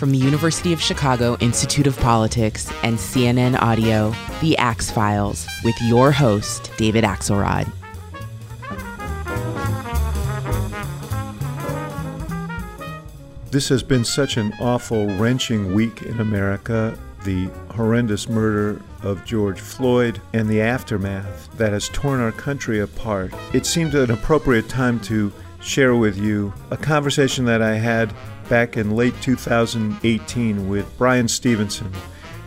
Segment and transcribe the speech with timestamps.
[0.00, 5.74] from the University of Chicago Institute of Politics and CNN Audio, The Axe Files, with
[5.82, 7.70] your host, David Axelrod.
[13.50, 16.98] This has been such an awful, wrenching week in America.
[17.24, 23.34] The horrendous murder of George Floyd and the aftermath that has torn our country apart.
[23.52, 28.14] It seemed an appropriate time to share with you a conversation that I had
[28.50, 31.90] back in late 2018 with Bryan Stevenson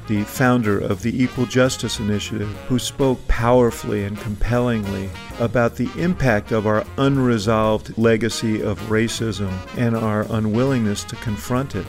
[0.07, 5.09] the founder of the Equal Justice Initiative, who spoke powerfully and compellingly
[5.39, 11.85] about the impact of our unresolved legacy of racism and our unwillingness to confront it.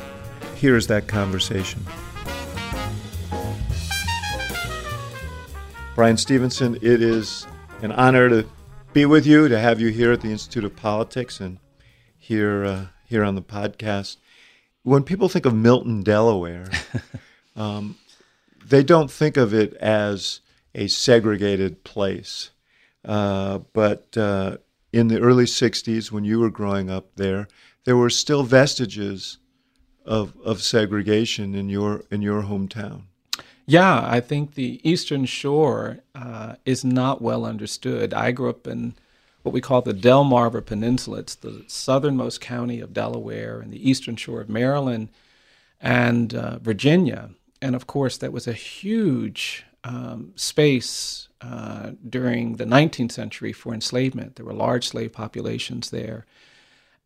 [0.54, 1.84] Here's that conversation.
[5.96, 7.46] Bryan Stevenson, it is
[7.82, 8.46] an honor to
[8.92, 11.58] be with you, to have you here at the Institute of Politics and
[12.16, 14.16] here, uh, here on the podcast.
[14.82, 16.70] When people think of Milton, Delaware,
[17.56, 17.96] um,
[18.64, 20.40] they don't think of it as
[20.74, 22.50] a segregated place.
[23.04, 24.56] Uh, but uh,
[24.92, 27.48] in the early 60s, when you were growing up there,
[27.84, 29.38] there were still vestiges
[30.04, 33.02] of, of segregation in your, in your hometown.
[33.66, 38.12] Yeah, I think the Eastern Shore uh, is not well understood.
[38.12, 38.94] I grew up in
[39.44, 41.18] what we call the Delmarva Peninsula.
[41.18, 45.10] It's the southernmost county of Delaware and the eastern shore of Maryland
[45.80, 47.30] and uh, Virginia.
[47.60, 53.74] And of course, that was a huge um, space uh, during the 19th century for
[53.74, 54.36] enslavement.
[54.36, 56.24] There were large slave populations there.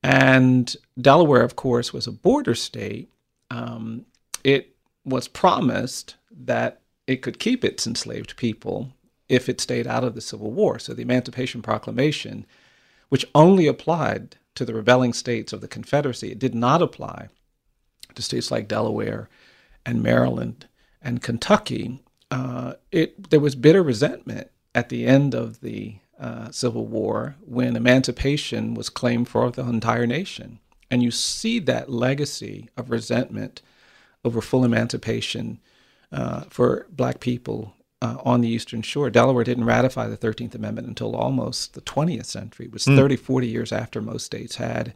[0.00, 3.10] And Delaware, of course, was a border state.
[3.50, 4.06] Um,
[4.44, 8.92] it was promised that it could keep its enslaved people
[9.28, 10.78] if it stayed out of the Civil War.
[10.78, 12.46] So the Emancipation Proclamation,
[13.08, 17.28] which only applied to the rebelling states of the Confederacy, it did not apply
[18.14, 19.28] to states like Delaware
[19.86, 20.66] and Maryland
[21.00, 22.00] and Kentucky,
[22.30, 27.76] uh, it there was bitter resentment at the end of the uh, Civil War when
[27.76, 30.58] emancipation was claimed for the entire nation,
[30.90, 33.62] and you see that legacy of resentment
[34.24, 35.60] over full emancipation
[36.10, 39.10] uh, for Black people uh, on the Eastern Shore.
[39.10, 42.66] Delaware didn't ratify the 13th Amendment until almost the 20th century.
[42.66, 42.96] It was mm.
[42.96, 44.92] 30, 40 years after most states had.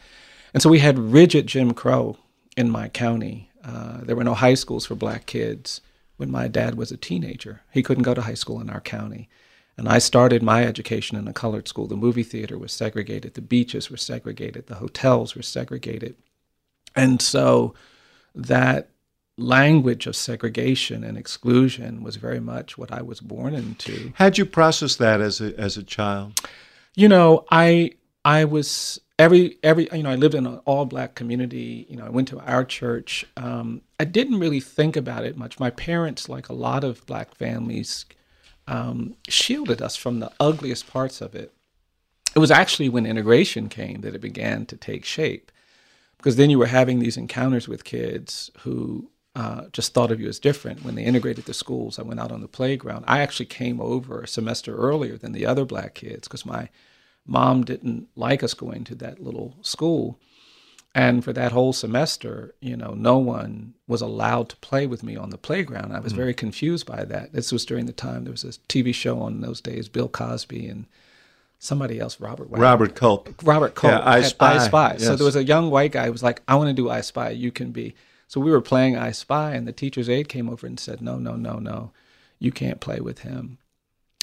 [0.54, 2.18] And so we had rigid Jim Crow
[2.56, 5.80] in my county uh, there were no high schools for black kids
[6.16, 7.62] when my dad was a teenager.
[7.70, 9.28] He couldn't go to high school in our county.
[9.76, 11.86] And I started my education in a colored school.
[11.86, 16.16] The movie theater was segregated, the beaches were segregated, the hotels were segregated.
[16.94, 17.74] And so
[18.34, 18.90] that
[19.38, 24.12] language of segregation and exclusion was very much what I was born into.
[24.16, 26.40] How'd you process that as a as a child?
[26.94, 27.92] You know, I
[28.24, 31.86] I was every every you know I lived in an all black community.
[31.88, 33.24] You know, I went to our church.
[33.36, 35.58] Um, I didn't really think about it much.
[35.58, 38.04] My parents, like a lot of black families,
[38.66, 41.52] um, shielded us from the ugliest parts of it.
[42.34, 45.52] It was actually when integration came that it began to take shape,
[46.16, 50.28] because then you were having these encounters with kids who uh, just thought of you
[50.28, 50.84] as different.
[50.84, 53.04] When they integrated the schools, I went out on the playground.
[53.08, 56.68] I actually came over a semester earlier than the other black kids because my
[57.26, 60.18] mom didn't like us going to that little school.
[60.94, 65.16] And for that whole semester, you know, no one was allowed to play with me
[65.16, 65.92] on the playground.
[65.92, 67.32] I was mm very confused by that.
[67.32, 70.68] This was during the time there was a TV show on those days, Bill Cosby
[70.68, 70.84] and
[71.58, 72.62] somebody else, Robert Wagner.
[72.62, 73.30] Robert Culp.
[73.42, 73.92] Robert Culp.
[73.92, 74.56] Yeah, I Spy.
[74.56, 74.92] I Spy.
[74.92, 75.04] Yes.
[75.04, 77.00] So there was a young white guy who was like, I want to do I
[77.00, 77.30] Spy.
[77.30, 77.94] You can be.
[78.32, 81.18] So we were playing I Spy, and the teacher's aide came over and said, No,
[81.18, 81.92] no, no, no.
[82.38, 83.58] You can't play with him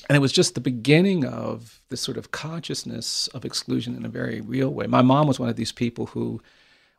[0.09, 4.09] and it was just the beginning of this sort of consciousness of exclusion in a
[4.09, 4.87] very real way.
[4.87, 6.41] My mom was one of these people who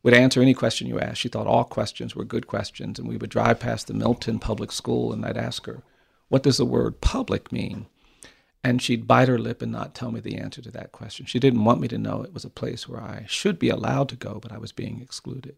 [0.04, 1.20] would answer any question you asked.
[1.20, 3.00] She thought all questions were good questions.
[3.00, 5.82] And we would drive past the Milton Public School, and I'd ask her,
[6.28, 7.86] What does the word public mean?
[8.62, 11.26] And she'd bite her lip and not tell me the answer to that question.
[11.26, 14.08] She didn't want me to know it was a place where I should be allowed
[14.10, 15.56] to go, but I was being excluded.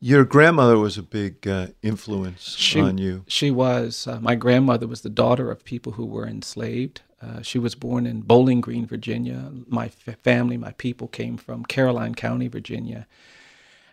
[0.00, 3.24] Your grandmother was a big uh, influence She- on you.
[3.26, 4.06] She was.
[4.06, 7.00] Uh, my grandmother was the daughter of people who were enslaved.
[7.22, 9.50] Uh, she was born in Bowling Green, Virginia.
[9.66, 13.06] My f- family, my people came from Caroline County, Virginia.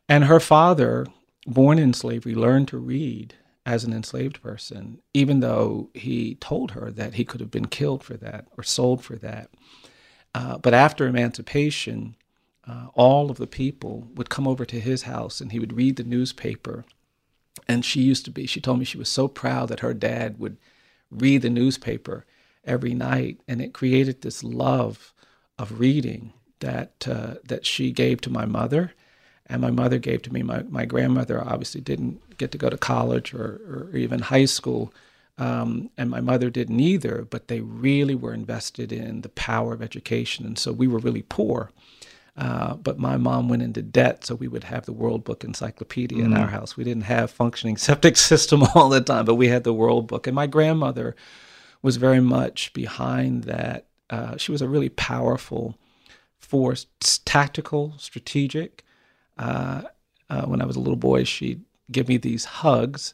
[0.10, 1.08] And her father,
[1.48, 3.36] born in slavery, learned to read
[3.66, 8.04] as an enslaved person, even though he told her that he could have been killed
[8.04, 9.50] for that or sold for that.
[10.36, 12.16] Uh, but after emancipation,
[12.72, 15.98] uh, all of the people would come over to his house and he would read
[15.98, 16.86] the newspaper.
[17.68, 20.40] And she used to be she told me she was so proud that her dad
[20.40, 20.58] would
[21.10, 22.26] read the newspaper
[22.64, 23.42] every night.
[23.48, 25.14] And it created this love
[25.60, 28.94] of reading that uh, that she gave to my mother.
[29.48, 30.44] And my mother gave to me.
[30.44, 34.94] My, my grandmother obviously didn't get to go to college or, or even high school
[35.38, 39.82] um, and my mother didn't either but they really were invested in the power of
[39.82, 40.46] education.
[40.46, 41.72] And so we were really poor
[42.42, 46.26] uh, but my mom went into debt, so we would have the World Book Encyclopedia
[46.26, 46.76] in our house.
[46.76, 50.26] We didn't have functioning septic system all the time, but we had the World Book.
[50.26, 51.16] And my grandmother
[51.84, 53.86] was very much behind that.
[54.10, 55.78] Uh, she was a really powerful
[56.40, 56.88] force,
[57.26, 58.84] tactical, strategic.
[59.38, 59.84] Uh,
[60.28, 61.62] uh, when I was a little boy, she'd
[61.92, 63.14] give me these hugs,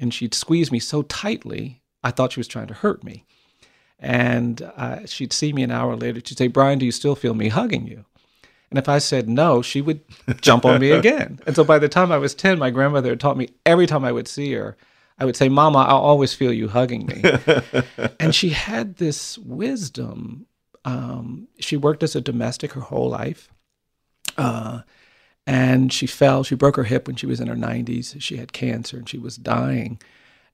[0.00, 3.26] and she'd squeeze me so tightly, I thought she was trying to hurt me.
[4.00, 6.20] And uh, she'd see me an hour later.
[6.24, 8.04] She'd say, Bryan, do you still feel me hugging you?
[8.70, 10.00] And if I said no, she would
[10.40, 11.40] jump on me again.
[11.46, 14.04] And so by the time I was 10, my grandmother had taught me every time
[14.04, 14.76] I would see her,
[15.18, 17.22] I would say, Mama, I'll always feel you hugging me.
[18.20, 20.46] and she had this wisdom.
[20.84, 23.48] Um, she worked as a domestic her whole life.
[24.36, 24.80] Uh,
[25.46, 28.20] and she fell, she broke her hip when she was in her 90s.
[28.20, 30.00] She had cancer and she was dying.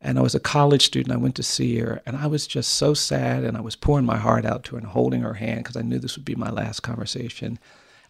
[0.00, 1.14] And I was a college student.
[1.14, 3.44] I went to see her, and I was just so sad.
[3.44, 5.82] And I was pouring my heart out to her and holding her hand because I
[5.82, 7.59] knew this would be my last conversation.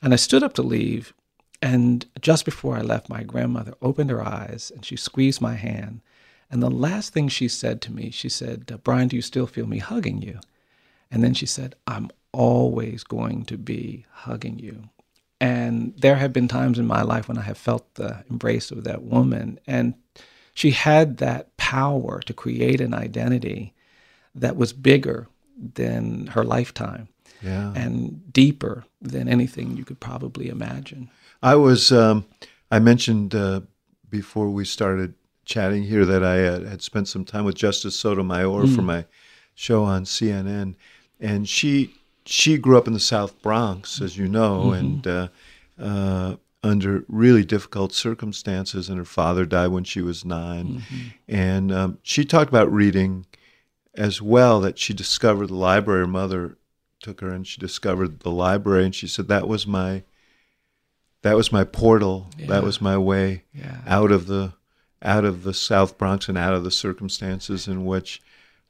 [0.02, 1.14] And I stood up to leave.
[1.62, 6.00] And just before I left, my grandmother opened her eyes and she squeezed my hand.
[6.50, 9.46] And the last thing she said to me, she said, uh, Bryan, do you still
[9.46, 10.40] feel me hugging you?
[11.10, 14.90] And then she said, I'm always going to be hugging you.
[15.40, 18.84] And there have been times in my life when I have felt the embrace of
[18.84, 19.58] that woman.
[19.66, 19.94] And
[20.52, 23.72] she had that power to create an identity
[24.34, 27.08] that was bigger than her lifetime
[27.42, 27.72] Yeah.
[27.74, 31.10] and deeper than anything you could probably imagine.
[31.42, 31.90] I was.
[31.92, 32.26] Um,
[32.70, 33.62] I mentioned uh,
[34.08, 38.66] before we started chatting here that I uh, had spent some time with Justice Sotomayor
[38.68, 39.04] for my
[39.54, 40.76] show on CNN,
[41.20, 41.94] and she
[42.24, 45.28] she grew up in the South Bronx, as you know, and uh,
[45.78, 48.88] uh, under really difficult circumstances.
[48.88, 50.82] And her father died when she was 9
[51.28, 53.26] and um, she talked about reading
[53.94, 54.60] as well.
[54.60, 56.00] That she discovered the library.
[56.02, 56.56] Her mother
[57.02, 60.02] took her, and she discovered the library, and she said that was my
[61.22, 62.26] that was my portal.
[62.38, 62.46] Yeah.
[62.48, 63.78] That was my way Yeah.
[63.86, 64.54] out of the
[65.02, 68.20] out of the South Bronx and out of the circumstances in which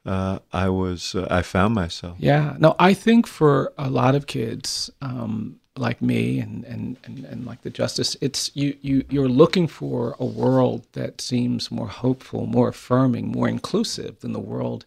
[0.06, 2.16] uh, I was uh, I found myself.
[2.18, 2.56] Yeah.
[2.58, 7.46] No, I think for a lot of kids um, like me and, and, and, and
[7.46, 12.46] like the justice, it's you, you you're looking for a world that seems more hopeful,
[12.46, 14.84] more affirming, more inclusive than the world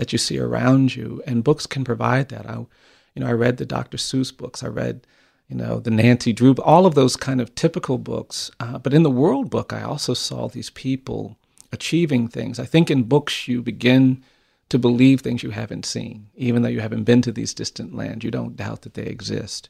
[0.00, 1.22] that you see around you.
[1.26, 2.48] And books can provide that.
[2.48, 2.68] I you
[3.16, 3.98] know, I read the Dr.
[3.98, 4.62] Seuss books.
[4.62, 5.06] I read
[5.46, 8.50] you know, the Nancy Drew, all of those kind of typical books.
[8.60, 11.36] Uh, but in the World Book, I also saw these people
[11.72, 12.58] achieving things.
[12.60, 14.22] I think in books, you begin
[14.68, 18.24] to believe things you haven't seen, even though you haven't been to these distant lands.
[18.24, 19.68] You don't doubt that they exist.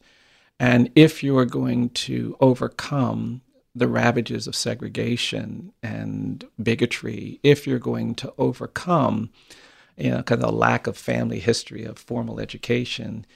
[0.60, 3.40] And if you are going to overcome
[3.74, 9.30] the ravages of segregation and bigotry, if you're going to overcome,
[10.00, 13.26] you know, kind of a lack of family history of formal education,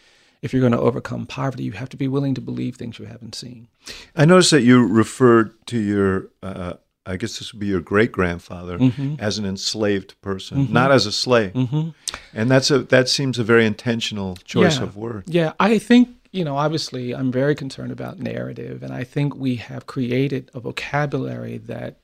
[0.42, 3.06] if you're going to overcome poverty, you have to be willing to believe things you
[3.06, 3.68] haven't seen.
[4.14, 6.74] I noticed that you referred to your uh,
[7.06, 9.16] I guess this would be your great grandfather mm-hmm.
[9.18, 10.72] as an enslaved person, mm-hmm.
[10.72, 11.90] not as a slave, mm-hmm.
[12.32, 14.84] and that's a that seems a very intentional choice Yeah.
[14.84, 15.24] of word.
[15.26, 19.56] Yeah, I think, you know, obviously I'm very concerned about narrative, and I think we
[19.56, 21.98] have created a vocabulary that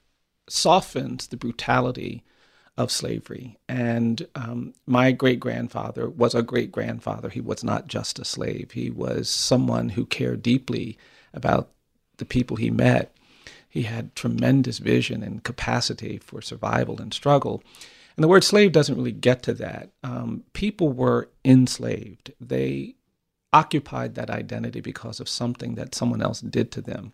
[0.48, 2.22] softens the brutality
[2.80, 3.58] of slavery.
[3.68, 7.28] And um, my great grandfather was a great grandfather.
[7.28, 10.96] He was not just a slave, he was someone who cared deeply
[11.34, 11.68] about
[12.16, 13.14] the people he met.
[13.68, 17.62] He had tremendous vision and capacity for survival and struggle.
[18.16, 19.90] And the word slave doesn't really get to that.
[20.02, 22.32] Um, people were enslaved.
[22.40, 22.96] They
[23.52, 27.12] occupied that identity because of something that someone else did to them.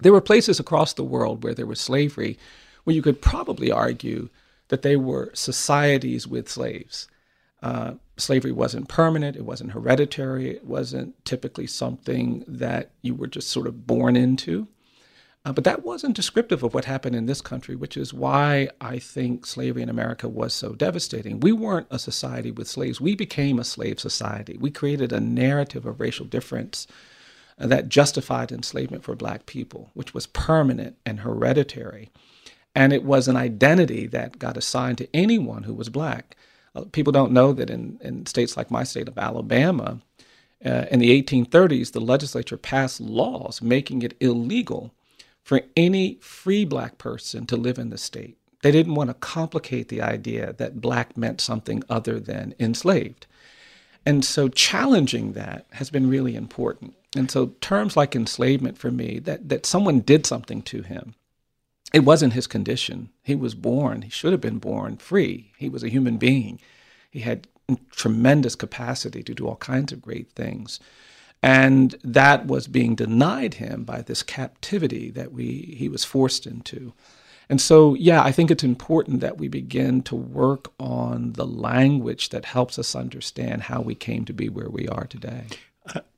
[0.00, 2.38] There were places across the world where there was slavery
[2.84, 4.28] where you could probably argue
[4.72, 7.06] that they were societies with slaves.
[7.62, 13.50] Uh, slavery wasn't permanent, it wasn't hereditary, it wasn't typically something that you were just
[13.50, 14.66] sort of born into.
[15.44, 18.98] Uh, but that wasn't descriptive of what happened in this country, which is why I
[18.98, 21.40] think slavery in America was so devastating.
[21.40, 22.98] We weren't a society with slaves.
[22.98, 24.56] We became a slave society.
[24.58, 26.86] We created a narrative of racial difference
[27.58, 32.10] uh, that justified enslavement for black people, which was permanent and hereditary.
[32.74, 36.36] And it was an identity that got assigned to anyone who was black.
[36.74, 40.00] Uh, people don't know that in, in states like my state of Alabama,
[40.64, 44.92] uh, in the 1830s, the legislature passed laws making it illegal
[45.42, 48.38] for any free black person to live in the state.
[48.62, 53.26] They didn't want to complicate the idea that black meant something other than enslaved.
[54.06, 56.94] And so challenging that has been really important.
[57.16, 61.14] And so terms like enslavement for me, that, that someone did something to him,
[61.92, 63.10] it wasn't his condition.
[63.22, 65.52] He was born, he should have been born free.
[65.58, 66.60] He was a human being.
[67.10, 67.46] He had
[67.90, 70.80] tremendous capacity to do all kinds of great things.
[71.42, 76.92] And that was being denied him by this captivity that we he was forced into.
[77.48, 82.30] And so, yeah, I think it's important that we begin to work on the language
[82.30, 85.46] that helps us understand how we came to be where we are today.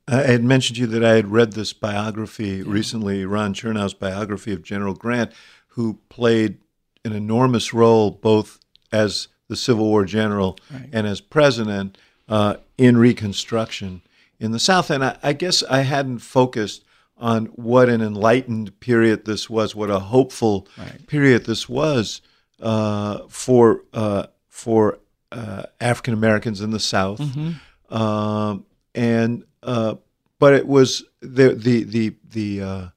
[0.07, 2.63] I had mentioned to you that I had read this biography yeah.
[2.67, 5.31] recently, Ron Chernow's biography of General Grant,
[5.75, 6.57] who played
[7.03, 8.59] an enormous role both
[8.91, 10.89] as the Civil War general right.
[10.91, 14.01] and as president uh, in Reconstruction
[14.39, 14.89] in the South.
[14.89, 16.83] And I, I, guess I hadn't focused
[17.17, 21.05] on what an enlightened period this was, what a hopeful right.
[21.07, 22.21] period this was
[22.61, 24.99] uh, for uh, for
[25.31, 27.93] uh, African Americans in the South, mm-hmm.
[27.93, 29.95] um, and uh,
[30.39, 32.87] but it was the the the the uh,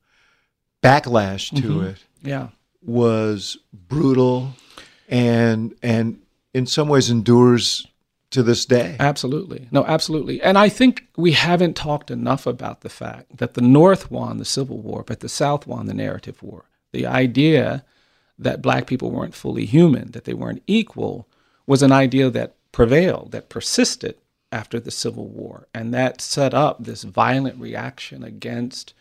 [0.83, 1.87] backlash to mm-hmm.
[1.87, 2.05] it.
[2.23, 2.49] Yeah,
[2.83, 4.51] was brutal,
[5.09, 6.21] and and
[6.55, 7.87] in some ways endures
[8.31, 8.97] to this day.
[9.01, 9.69] Absolutely.
[9.71, 10.43] No, absolutely.
[10.43, 14.45] And I think we haven't talked enough about the fact that the North won the
[14.45, 16.67] Civil War, but the South won the narrative war.
[16.93, 17.85] The idea
[18.39, 21.27] that black people weren't fully human, that they weren't equal,
[21.67, 24.17] was an idea that prevailed, that persisted
[24.53, 25.67] after the Civil War.
[25.75, 28.95] And that set up this violent reaction against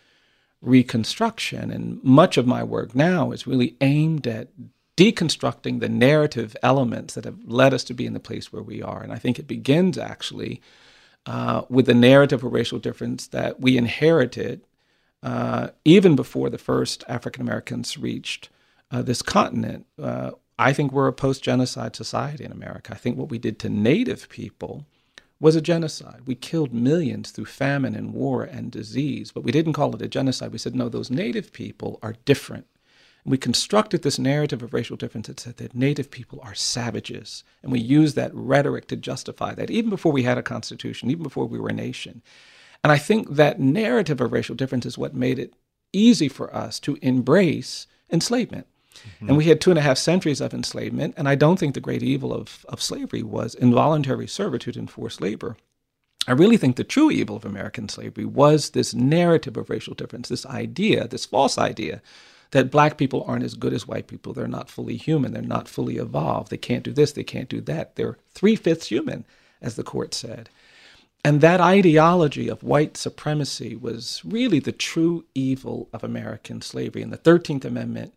[0.61, 1.71] Reconstruction.
[1.71, 4.49] And much of my work now is really aimed at
[4.97, 8.81] deconstructing the narrative elements that have led us to be in the place where we
[8.81, 9.01] are.
[9.03, 10.61] And I think it begins actually
[11.27, 14.61] uh, with the narrative of racial difference that we inherited
[15.21, 18.49] uh, even before the first African Americans reached
[18.91, 19.85] uh, this continent.
[20.01, 22.93] Uh, I think we're a post genocide society in America.
[22.93, 24.85] I think what we did to Native people
[25.39, 26.21] was a genocide.
[26.25, 30.07] We killed millions through famine and war and disease, but we didn't call it a
[30.07, 30.51] genocide.
[30.51, 32.65] We said, no, those Native people are different
[33.27, 37.43] we constructed this narrative of racial difference that said that Native people are savages.
[37.61, 41.23] And we used that rhetoric to justify that, even before we had a constitution, even
[41.23, 42.21] before we were a nation.
[42.85, 45.53] And I think that narrative of racial difference is what made it
[45.91, 48.65] easy for us to embrace enslavement.
[49.15, 49.29] Mm-hmm.
[49.29, 51.13] And we had two and a half centuries of enslavement.
[51.17, 55.21] And I don't think the great evil of, of slavery was involuntary servitude and forced
[55.21, 55.57] labor.
[56.27, 60.27] I really think the true evil of American slavery was this narrative of racial difference,
[60.27, 62.01] this idea, this false idea
[62.51, 64.33] that black people aren't as good as white people.
[64.33, 65.33] They're not fully human.
[65.33, 66.49] They're not fully evolved.
[66.49, 67.11] They can't do this.
[67.11, 67.95] They can't do that.
[67.95, 69.25] They're three fifths human,
[69.61, 70.49] as the court said.
[71.25, 77.01] And that ideology of white supremacy was really the true evil of American slavery.
[77.01, 78.13] And the 13th Amendment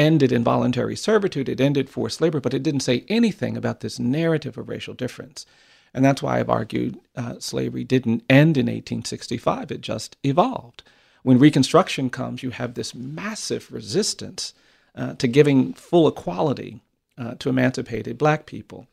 [0.00, 4.58] ended involuntary servitude, it ended forced labor, but it didn't say anything about this narrative
[4.58, 5.46] of racial difference.
[5.94, 10.82] And that's why I've argued uh, slavery didn't end in 1865, it just evolved
[11.22, 14.54] when Reconstruction comes, you have this massive resistance
[14.94, 16.80] uh, to giving full equality
[17.18, 18.86] uh, to emancipated black people.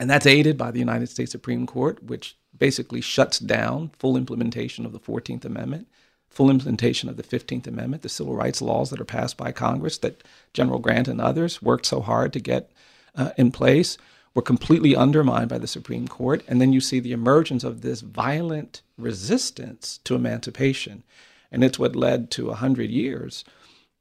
[0.00, 4.86] And that's aided by the United States Supreme Court, which basically shuts down full implementation
[4.86, 5.88] of the 14th Amendment,
[6.30, 9.98] full implementation of the 15th Amendment, the civil rights laws that are passed by Congress
[9.98, 12.70] that General Grant and others worked so hard to get
[13.16, 13.98] uh, in place
[14.34, 16.44] were completely undermined by the Supreme Court.
[16.46, 21.02] And then you see the emergence of this violent resistance to emancipation.
[21.50, 23.44] And it's what led to 100 years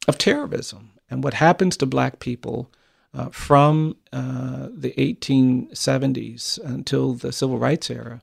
[0.07, 0.91] of terrorism.
[1.09, 2.69] And what happens to black people
[3.13, 8.21] uh, from uh, the 1870s until the civil rights era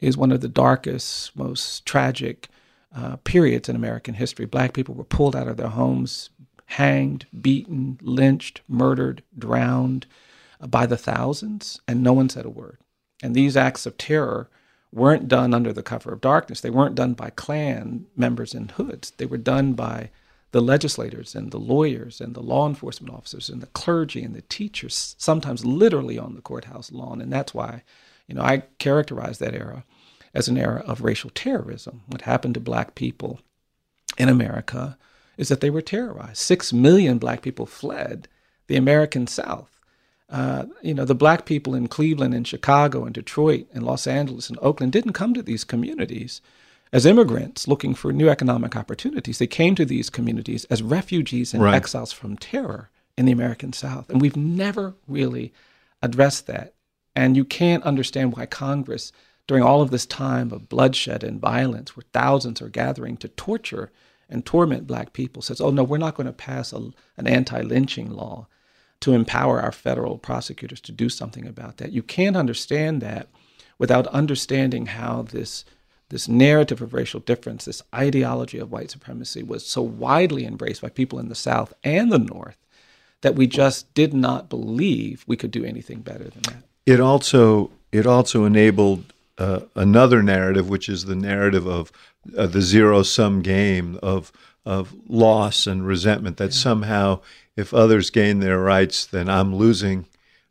[0.00, 2.48] is one of the darkest, most tragic
[2.94, 4.46] uh, periods in American history.
[4.46, 6.30] Black people were pulled out of their homes,
[6.66, 10.06] hanged, beaten, lynched, murdered, drowned
[10.60, 12.78] uh, by the thousands, and no one said a word.
[13.22, 14.48] And these acts of terror
[14.92, 16.60] weren't done under the cover of darkness.
[16.60, 19.12] They weren't done by Klan members in hoods.
[19.16, 20.10] They were done by
[20.50, 24.42] the legislators and the lawyers and the law enforcement officers and the clergy and the
[24.42, 27.22] teachers, sometimes literally on the courthouse lawn.
[27.22, 27.84] And that's why,
[28.26, 29.84] you know, I characterize that era
[30.34, 32.02] as an era of racial terrorism.
[32.06, 33.40] What happened to black people
[34.18, 34.96] in America
[35.36, 36.38] is that they were terrorized.
[36.38, 38.28] Six million black people fled
[38.66, 39.78] the American South.
[40.28, 44.48] Uh, you know, the black people in Cleveland and Chicago and Detroit and Los Angeles
[44.48, 46.40] and Oakland didn't come to these communities
[46.92, 49.38] as immigrants looking for new economic opportunities.
[49.38, 51.74] They came to these communities as refugees and right.
[51.74, 54.08] exiles from terror in the American South.
[54.08, 55.52] And we've never really
[56.02, 56.74] addressed that.
[57.14, 59.12] And you can't understand why Congress,
[59.46, 63.90] during all of this time of bloodshed and violence, where thousands are gathering to torture
[64.28, 67.60] and torment black people, says, oh, no, we're not going to pass a, an anti
[67.60, 68.46] lynching law
[69.00, 71.92] to empower our federal prosecutors to do something about that.
[71.92, 73.28] You can't understand that
[73.78, 75.64] without understanding how this
[76.08, 80.90] this narrative of racial difference, this ideology of white supremacy was so widely embraced by
[80.90, 82.58] people in the South and the North
[83.22, 86.64] that we just did not believe we could do anything better than that.
[86.84, 91.90] It also it also enabled uh, another narrative, which is the narrative of
[92.38, 94.30] uh, the zero sum game of
[94.64, 96.36] of loss and resentment.
[96.36, 96.62] That yeah.
[96.68, 97.20] somehow,
[97.56, 100.06] if others gain their rights, then I'm losing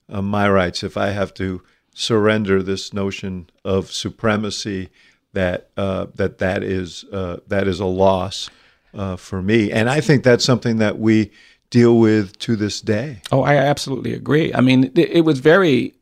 [0.09, 0.83] uh, my rights.
[0.83, 1.61] If I have to
[1.93, 4.89] surrender this notion of supremacy,
[5.31, 8.49] that uh, that that is uh, that is a loss
[8.93, 9.71] uh, for me.
[9.71, 11.31] And I think that's something that we
[11.69, 13.21] deal with to this day.
[13.31, 14.53] Oh, I absolutely agree.
[14.53, 15.93] I mean, it, it was very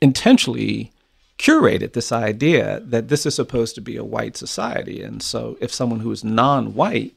[0.00, 0.90] intentionally
[1.40, 5.02] curated this idea that this is supposed to be a white society.
[5.02, 7.14] And so if someone who is non white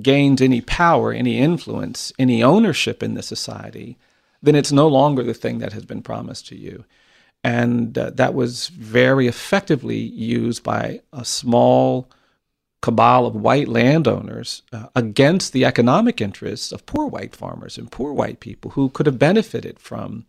[0.00, 3.98] gains any power, any influence, any ownership in the society,
[4.42, 6.84] then it's no longer the thing that has been promised to you.
[7.44, 12.10] And uh, that was very effectively used by a small
[12.80, 18.12] cabal of white landowners uh, against the economic interests of poor white farmers and poor
[18.12, 20.24] white people who could have benefited from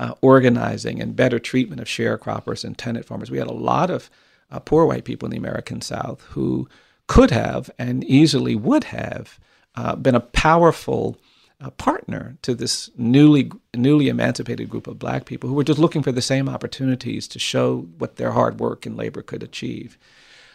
[0.00, 3.30] uh, organizing and better treatment of sharecroppers and tenant farmers.
[3.30, 4.10] We had a lot of
[4.50, 6.68] uh, poor white people in the American South who
[7.06, 9.38] could have and easily would have
[9.76, 11.18] uh, been a powerful
[11.60, 16.02] uh, partner to this newly newly emancipated group of black people who were just looking
[16.02, 19.98] for the same opportunities to show what their hard work and labor could achieve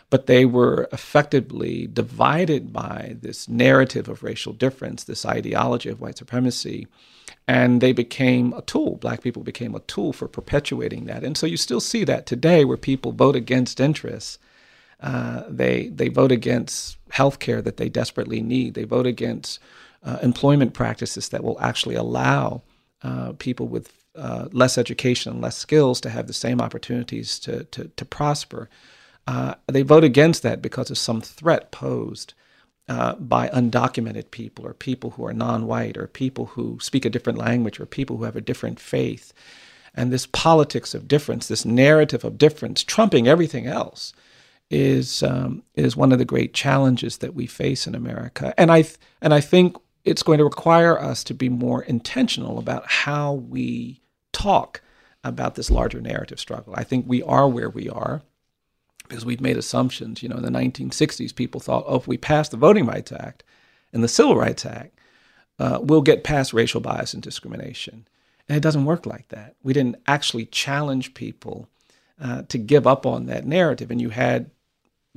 [0.10, 6.18] but they were effectively divided by this narrative of racial difference, this ideology of white
[6.18, 6.88] supremacy,
[7.48, 8.98] and they became a tool.
[8.98, 11.24] Black people became a tool for perpetuating that.
[11.24, 14.40] And so you still see that today where people vote against interests.
[15.00, 18.74] Uh, they, they vote against health care that they desperately need.
[18.74, 19.60] They vote against
[20.04, 22.64] uh, employment practices that will actually allow
[23.04, 27.66] uh, people with uh, less education and less skills to have the same opportunities to,
[27.66, 28.70] to, to prosper.
[29.28, 32.34] Uh, they vote against that because of some threat posed
[32.88, 37.10] uh, by undocumented people or people who are non white or people who speak a
[37.10, 39.34] different language or people who have a different faith.
[39.96, 44.14] And this politics of difference, this narrative of difference, trumping everything else,
[44.70, 48.54] is um, is one of the great challenges that we face in America.
[48.58, 52.60] And I th- and I think it's going to require us to be more intentional
[52.60, 54.82] about how we talk
[55.24, 56.74] about this larger narrative struggle.
[56.78, 58.22] I think we are where we are
[59.08, 60.22] because we've made assumptions.
[60.22, 63.44] You know, in the 1960s, people thought, oh, if we pass the Voting Rights Act
[63.94, 64.98] and the Civil Rights Act,
[65.60, 68.08] uh, we'll get past racial bias and discrimination.
[68.48, 69.56] And it doesn't work like that.
[69.64, 71.68] We didn't actually challenge people
[72.22, 73.92] uh, to give up on that narrative.
[73.92, 74.52] And you had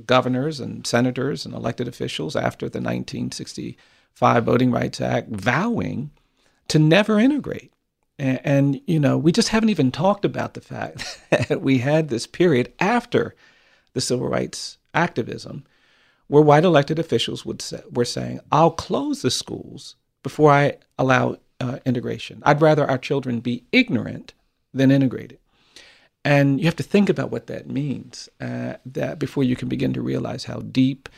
[0.05, 6.11] governors and senators and elected officials after the 1965 Voting Rights Act vowing
[6.69, 7.73] to never integrate.
[8.17, 12.09] And, and, you know, we just haven't even talked about the fact that we had
[12.09, 13.35] this period after
[13.99, 15.65] the civil rights activism,
[16.27, 21.37] where white elected officials would say, were saying, "I'll close the schools before I allow
[21.59, 22.41] uh, integration.
[22.45, 24.33] I'd rather our children be ignorant
[24.73, 25.39] than integrated."
[26.23, 29.93] And you have to think about what that means uh, that before you can begin
[29.93, 31.09] to realize how deep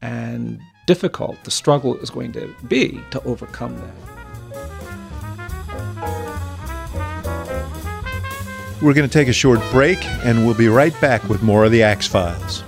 [0.00, 4.17] and difficult the struggle is going to be to overcome that.
[8.80, 11.72] We're going to take a short break, and we'll be right back with more of
[11.72, 12.62] the Axe Files.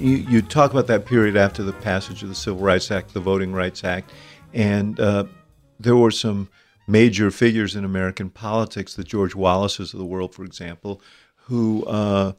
[0.00, 3.20] You, you, talk about that period after the passage of the Civil Rights Act, the
[3.20, 4.10] Voting Rights Act,
[4.52, 5.26] and uh,
[5.78, 6.48] there were some
[6.88, 11.00] major figures in American politics, the George Wallaces of the world, for example,
[11.36, 12.32] who uh,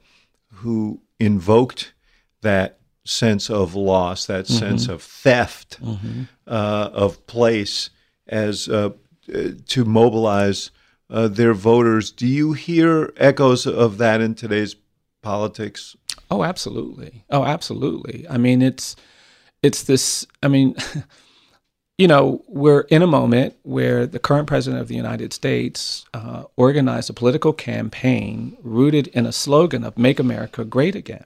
[0.56, 1.94] who invoked
[2.42, 4.60] that sense of loss, that mm-hmm.
[4.60, 6.24] sense of theft mm-hmm.
[6.48, 7.90] uh, of place
[8.28, 8.92] as uh,
[9.68, 10.72] to mobilize
[11.10, 12.12] uh, their voters.
[12.12, 14.76] Do you hear echoes of that in today's
[15.22, 15.96] politics?
[16.30, 17.24] Oh, absolutely.
[17.30, 18.26] Oh, absolutely.
[18.30, 18.96] I mean, it's
[19.64, 20.26] it's this.
[20.44, 20.76] I mean.
[21.98, 26.46] you know, we're in a moment where the current president of the United States uh,
[26.56, 31.26] organized a political campaign rooted in a slogan of Make America Great Again.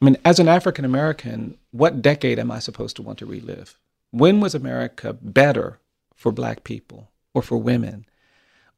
[0.00, 3.78] I mean, as an African American, what decade am I supposed to want to relive?
[4.10, 5.78] When was America better
[6.14, 8.06] for Black people or for women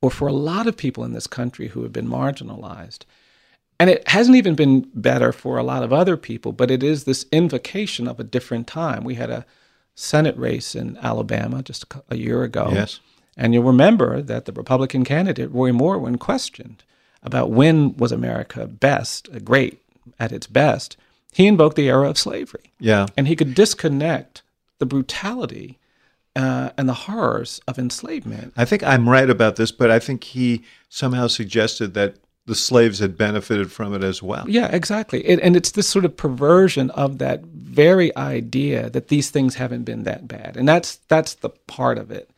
[0.00, 3.00] or for a lot of people in this country who have been marginalized?
[3.78, 7.04] And it hasn't even been better for a lot of other people, but it is
[7.04, 9.02] this invocation of a different time.
[9.02, 9.46] We had a
[9.94, 12.70] Senate race in Alabama just a, year ago.
[12.72, 13.00] Yes.
[13.36, 16.84] And you'll remember that the Republican candidate, Roy Moore, when questioned
[17.22, 19.82] about when was America best, great
[20.18, 20.96] at its best,
[21.32, 22.72] he invoked the era of slavery.
[22.78, 23.06] Yeah.
[23.16, 24.42] And he could disconnect
[24.78, 25.78] the brutality
[26.36, 28.52] uh, and the horrors of enslavement.
[28.56, 32.16] I think I'm right about this, but I think he somehow suggested that
[32.46, 34.44] the slaves had benefited from it as well.
[34.48, 35.24] Yeah, exactly.
[35.26, 39.84] It, and it's this sort of perversion of that very idea that these things haven't
[39.84, 42.30] been that bad, and that's that's the part of it.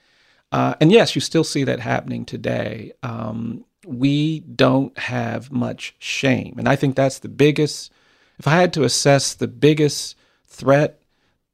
[0.52, 2.92] Uh, and yes, you still see that happening today.
[3.02, 7.90] Um, we don't have much shame, and I think that's the biggest.
[8.38, 10.16] If I had to assess the biggest
[10.46, 11.00] threat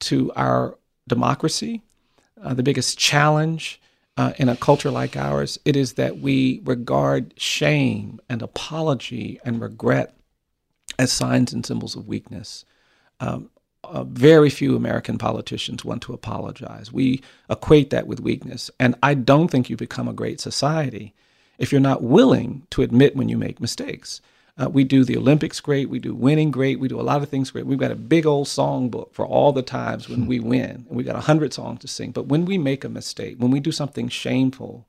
[0.01, 1.83] to our democracy,
[2.43, 3.81] uh, the biggest challenge
[4.17, 9.61] uh, in a culture like ours, it is that we regard shame and apology and
[9.61, 10.15] regret
[10.99, 12.65] as signs and symbols of weakness.
[13.21, 13.51] Um,
[13.83, 16.93] uh, very few American politicians want to apologize.
[16.93, 18.71] We equate that with weakness.
[18.79, 21.15] And I don't think you become a great society
[21.59, 24.21] if you're not willing to admit when you make mistakes.
[24.61, 25.89] Uh, we do the Olympics great.
[25.89, 26.79] We do winning great.
[26.79, 27.65] We do a lot of things great.
[27.65, 31.03] We've got a big old songbook for all the times when we win, and we
[31.03, 32.11] got a hundred songs to sing.
[32.11, 34.87] But when we make a mistake, when we do something shameful,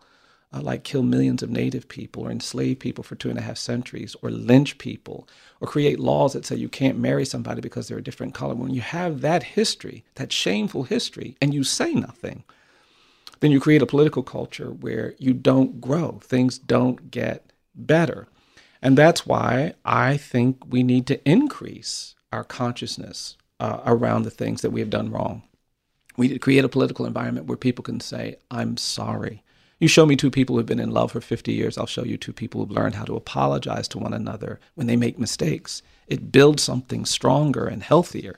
[0.52, 3.58] uh, like kill millions of native people or enslave people for two and a half
[3.58, 5.26] centuries or lynch people
[5.62, 8.74] or create laws that say you can't marry somebody because they're a different color, when
[8.74, 12.44] you have that history, that shameful history, and you say nothing,
[13.40, 18.28] then you create a political culture where you don't grow, things don't get better.
[18.82, 24.62] And that's why I think we need to increase our consciousness uh, around the things
[24.62, 25.44] that we have done wrong.
[26.18, 29.44] We need to create a political environment where people can say, I'm sorry.
[29.80, 32.18] You show me two people who've been in love for 50 years, I'll show you
[32.18, 35.82] two people who've learned how to apologize to one another when they make mistakes.
[36.08, 38.38] It builds something stronger and healthier.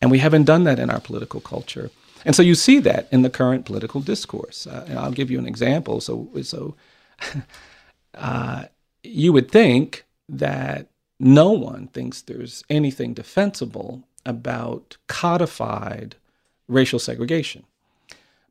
[0.00, 1.90] And we haven't done that in our political culture.
[2.24, 4.66] And so you see that in the current political discourse.
[4.66, 6.00] Uh, and I'll give you an example.
[6.00, 6.74] So, so
[8.14, 8.64] uh,
[9.04, 10.88] you would think that
[11.20, 16.16] no one thinks there's anything defensible about codified
[16.68, 17.64] racial segregation.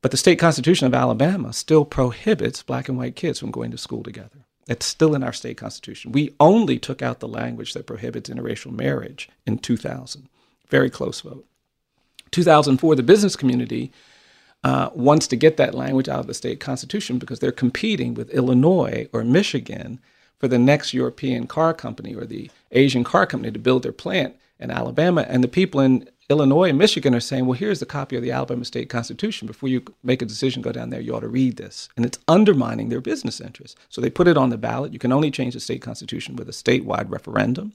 [0.01, 3.77] But the state constitution of Alabama still prohibits black and white kids from going to
[3.77, 4.45] school together.
[4.67, 6.11] It's still in our state constitution.
[6.11, 10.27] We only took out the language that prohibits interracial marriage in 2000.
[10.69, 11.45] Very close vote.
[12.31, 13.91] 2004, the business community
[14.63, 18.29] uh, wants to get that language out of the state constitution because they're competing with
[18.31, 19.99] Illinois or Michigan
[20.39, 24.35] for the next European car company or the Asian car company to build their plant
[24.59, 25.25] in Alabama.
[25.27, 28.31] And the people in Illinois and Michigan are saying, well, here's a copy of the
[28.31, 29.45] Alabama State Constitution.
[29.45, 31.89] Before you make a decision, go down there, you ought to read this.
[31.95, 33.77] And it's undermining their business interests.
[33.89, 34.93] So they put it on the ballot.
[34.93, 37.73] You can only change the state constitution with a statewide referendum.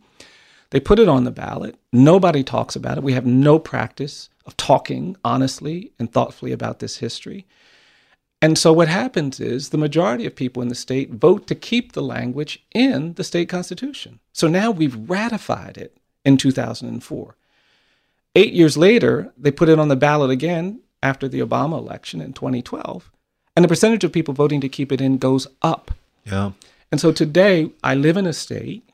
[0.71, 1.77] They put it on the ballot.
[1.93, 3.05] Nobody talks about it.
[3.05, 7.47] We have no practice of talking honestly and thoughtfully about this history.
[8.41, 11.93] And so what happens is the majority of people in the state vote to keep
[11.93, 14.21] the language in the state constitution.
[14.33, 17.37] So now we've ratified it in 2004.
[18.37, 22.33] Eight years later, they put it on the ballot again after the Obama election in
[22.33, 23.11] 2012.
[23.57, 25.91] And the percentage of people voting to keep it in goes up.
[26.25, 26.53] Yeah.
[26.93, 28.89] And so today, I live in a state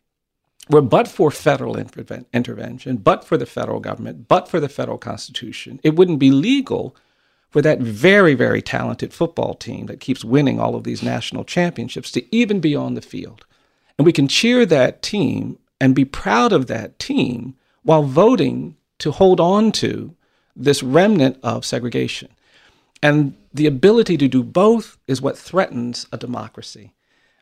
[0.68, 5.80] where, but for federal intervention, but for the federal government, but for the federal constitution,
[5.82, 6.96] it wouldn't be legal
[7.54, 12.10] for that very, very talented football team that keeps winning all of these national championships
[12.10, 13.46] to even be on the field.
[13.96, 19.12] And we can cheer that team and be proud of that team while voting to
[19.12, 20.16] hold on to
[20.56, 22.28] this remnant of segregation.
[23.00, 26.92] And the ability to do both is what threatens a democracy.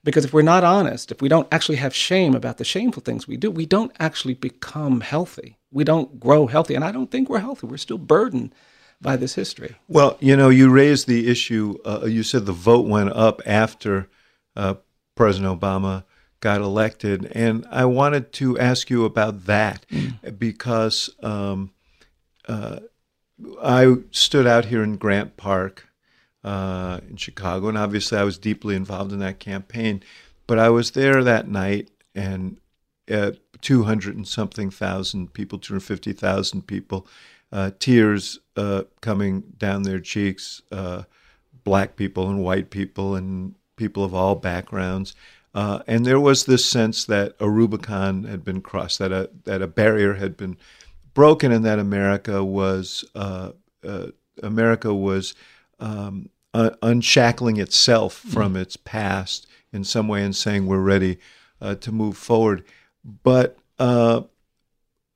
[0.05, 3.27] Because if we're not honest, if we don't actually have shame about the shameful things
[3.27, 5.57] we do, we don't actually become healthy.
[5.71, 6.75] We don't grow healthy.
[6.75, 7.67] And I don't think we're healthy.
[7.67, 8.55] We're still burdened
[9.03, 9.75] by this history.
[9.89, 11.77] Well, you know, you raised the issue.
[11.85, 14.09] Uh, you said the vote went up after
[14.57, 14.75] uh,
[15.17, 16.05] President Obama
[16.41, 20.39] got elected, and I wanted to ask you about that mm.
[20.39, 21.73] because um,
[22.49, 22.81] uh,
[23.63, 25.89] I stood out here in Grant Park
[26.45, 30.03] uh, in Chicago, and obviously I was deeply involved in that campaign.
[30.47, 32.59] But I was there that night, and
[33.09, 37.07] at 200 and something thousand people, 250,000 people,
[37.53, 41.03] uh, tears uh, coming down their cheeks, uh,
[41.65, 45.15] black people and white people and people of all backgrounds.
[45.55, 49.61] Uh, and there was this sense that a Rubicon had been crossed, that a that
[49.61, 50.57] a barrier had been
[51.13, 53.53] broken, and that America was uh,
[53.87, 54.07] uh,
[54.43, 55.35] America was
[55.79, 58.63] um, unshackling itself from mm.
[58.63, 61.19] its past in some way and saying we're ready
[61.61, 62.65] uh, to move forward.
[63.23, 64.23] But uh,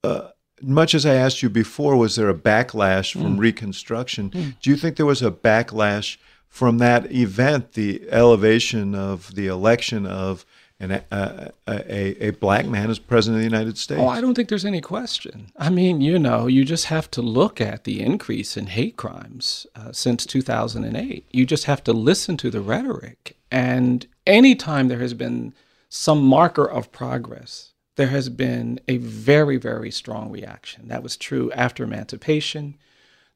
[0.02, 0.28] uh,
[0.62, 3.40] much as I asked you before, was there a backlash from mm.
[3.40, 4.30] Reconstruction?
[4.30, 4.56] Mm.
[4.60, 6.16] Do you think there was a backlash
[6.48, 10.46] from that event, the elevation of the election of
[10.78, 14.00] an, uh, a, a black man as president of the United States?
[14.00, 15.50] Oh, I don't think there's any question.
[15.58, 19.66] I mean, you know, you just have to look at the increase in hate crimes
[19.74, 21.26] uh, since 2008.
[21.30, 23.36] You just have to listen to the rhetoric.
[23.50, 25.54] And anytime there has been
[25.88, 30.88] some marker of progress, there has been a very, very strong reaction.
[30.88, 32.76] That was true after emancipation.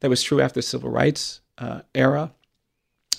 [0.01, 2.33] That was true after the civil rights uh, era.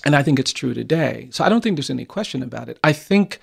[0.04, 1.28] And I think it's true today.
[1.30, 2.78] So I don't think there's any question about it.
[2.82, 3.40] I think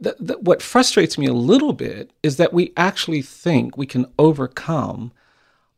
[0.00, 5.12] that what frustrates me a little bit is that we actually think we can overcome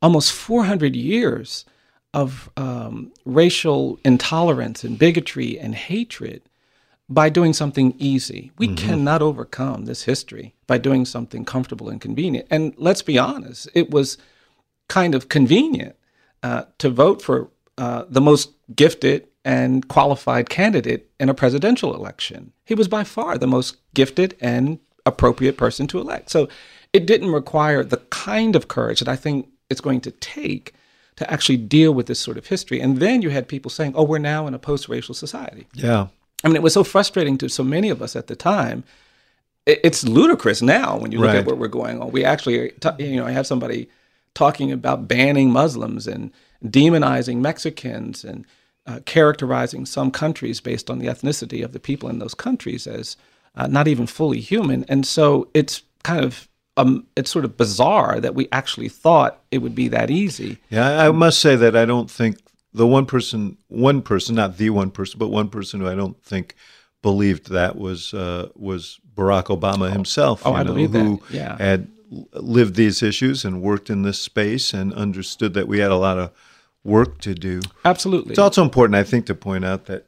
[0.00, 1.64] almost 400 years
[2.14, 6.42] of um, racial intolerance and bigotry and hatred
[7.08, 8.52] by doing something easy.
[8.58, 8.86] We mm-hmm.
[8.86, 12.46] cannot overcome this history by doing something comfortable and convenient.
[12.50, 14.18] And let's be honest, it was
[14.88, 15.96] kind of convenient
[16.42, 22.52] uh, to vote for uh, the most gifted and qualified candidate in a presidential election.
[22.64, 26.28] He was by far the most gifted and appropriate person to elect.
[26.28, 26.48] So
[26.92, 30.74] it didn't require the kind of courage that I think it's going to take
[31.16, 32.80] to actually deal with this sort of history.
[32.80, 35.66] And then you had people saying, oh, we're now in a post racial society.
[35.74, 36.08] Yeah.
[36.44, 38.84] I mean, it was so frustrating to so many of us at the time.
[39.66, 41.36] It's ludicrous now when you look right.
[41.36, 42.10] at where we're going on.
[42.10, 43.88] We actually, you know, I have somebody
[44.34, 46.32] talking about banning Muslims and
[46.64, 48.46] demonizing Mexicans and
[48.86, 53.16] uh, characterizing some countries based on the ethnicity of the people in those countries as
[53.56, 54.84] uh, not even fully human.
[54.88, 56.48] And so it's kind of
[56.78, 60.58] um, it's sort of bizarre that we actually thought it would be that easy.
[60.70, 62.38] Yeah, I must say that I don't think
[62.78, 66.22] the one person, one person, not the one person, but one person who I don't
[66.22, 66.54] think
[67.02, 70.46] believed that was uh, was Barack Obama himself.
[70.46, 71.34] Oh, know, believe who that.
[71.34, 71.56] Yeah.
[71.58, 71.90] had
[72.32, 76.18] lived these issues and worked in this space and understood that we had a lot
[76.18, 76.30] of
[76.84, 77.60] work to do.
[77.84, 78.30] Absolutely.
[78.30, 80.06] It's also important, I think, to point out that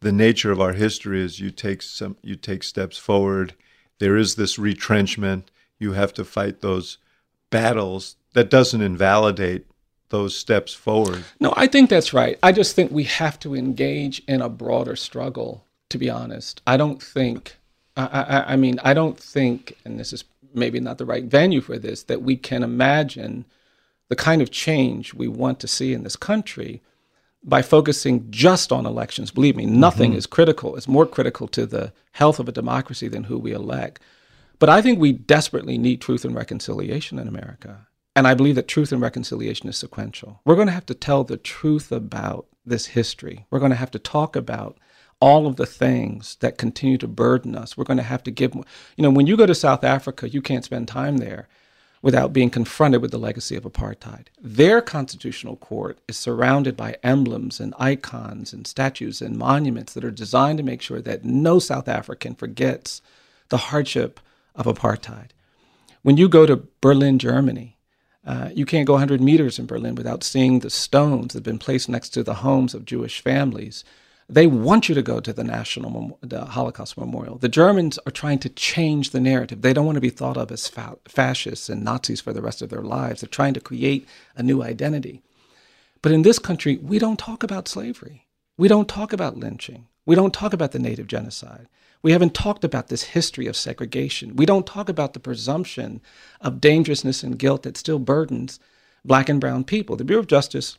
[0.00, 3.54] the nature of our history is you take some you take steps forward.
[3.98, 5.50] There is this retrenchment.
[5.80, 6.98] You have to fight those
[7.50, 8.14] battles.
[8.34, 9.66] That doesn't invalidate
[10.12, 11.24] those steps forward.
[11.40, 12.38] No, I think that's right.
[12.44, 15.64] I just think we have to engage in a broader struggle.
[15.90, 17.56] To be honest, I don't think.
[17.96, 21.60] I, I, I mean, I don't think, and this is maybe not the right venue
[21.60, 23.44] for this, that we can imagine
[24.08, 26.80] the kind of change we want to see in this country
[27.44, 29.30] by focusing just on elections.
[29.30, 30.18] Believe me, nothing mm-hmm.
[30.18, 30.76] is critical.
[30.76, 34.00] It's more critical to the health of a democracy than who we elect.
[34.58, 37.88] But I think we desperately need truth and reconciliation in America.
[38.14, 40.40] And I believe that truth and reconciliation is sequential.
[40.44, 43.46] We're going to have to tell the truth about this history.
[43.50, 44.78] We're going to have to talk about
[45.20, 47.76] all of the things that continue to burden us.
[47.76, 48.64] We're going to have to give, you
[48.98, 51.48] know, when you go to South Africa, you can't spend time there
[52.02, 54.26] without being confronted with the legacy of apartheid.
[54.40, 60.10] Their constitutional court is surrounded by emblems and icons and statues and monuments that are
[60.10, 63.00] designed to make sure that no South African forgets
[63.48, 64.18] the hardship
[64.56, 65.28] of apartheid.
[66.02, 67.71] When you go to Berlin, Germany,
[68.24, 71.58] uh, you can't go 100 meters in Berlin without seeing the stones that have been
[71.58, 73.84] placed next to the homes of Jewish families.
[74.28, 77.36] They want you to go to the National the Holocaust Memorial.
[77.36, 79.62] The Germans are trying to change the narrative.
[79.62, 82.62] They don't want to be thought of as fa- fascists and Nazis for the rest
[82.62, 83.20] of their lives.
[83.20, 85.22] They're trying to create a new identity.
[86.00, 88.26] But in this country, we don't talk about slavery.
[88.56, 89.88] We don't talk about lynching.
[90.06, 91.68] We don't talk about the native genocide.
[92.02, 94.34] We haven't talked about this history of segregation.
[94.34, 96.00] We don't talk about the presumption
[96.40, 98.58] of dangerousness and guilt that still burdens
[99.04, 99.96] black and brown people.
[99.96, 100.78] The Bureau of Justice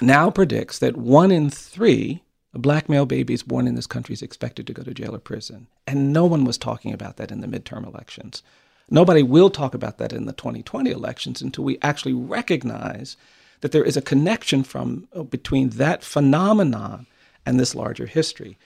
[0.00, 2.22] now predicts that one in three
[2.54, 5.68] black male babies born in this country is expected to go to jail or prison.
[5.86, 8.42] And no one was talking about that in the midterm elections.
[8.90, 13.16] Nobody will talk about that in the 2020 elections until we actually recognize
[13.62, 17.06] that there is a connection from uh, between that phenomenon
[17.46, 18.58] and this larger history.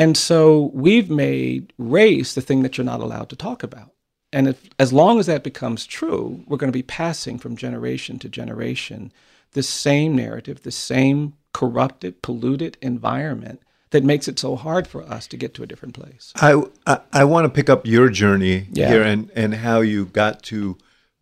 [0.00, 3.92] And so we've made race the thing that you're not allowed to talk about.
[4.32, 8.18] And if, as long as that becomes true, we're going to be passing from generation
[8.20, 9.12] to generation
[9.52, 13.60] this same narrative, the same corrupted, polluted environment
[13.90, 16.32] that makes it so hard for us to get to a different place.
[16.36, 18.88] I, I, I want to pick up your journey yeah.
[18.88, 20.78] here and, and how you got to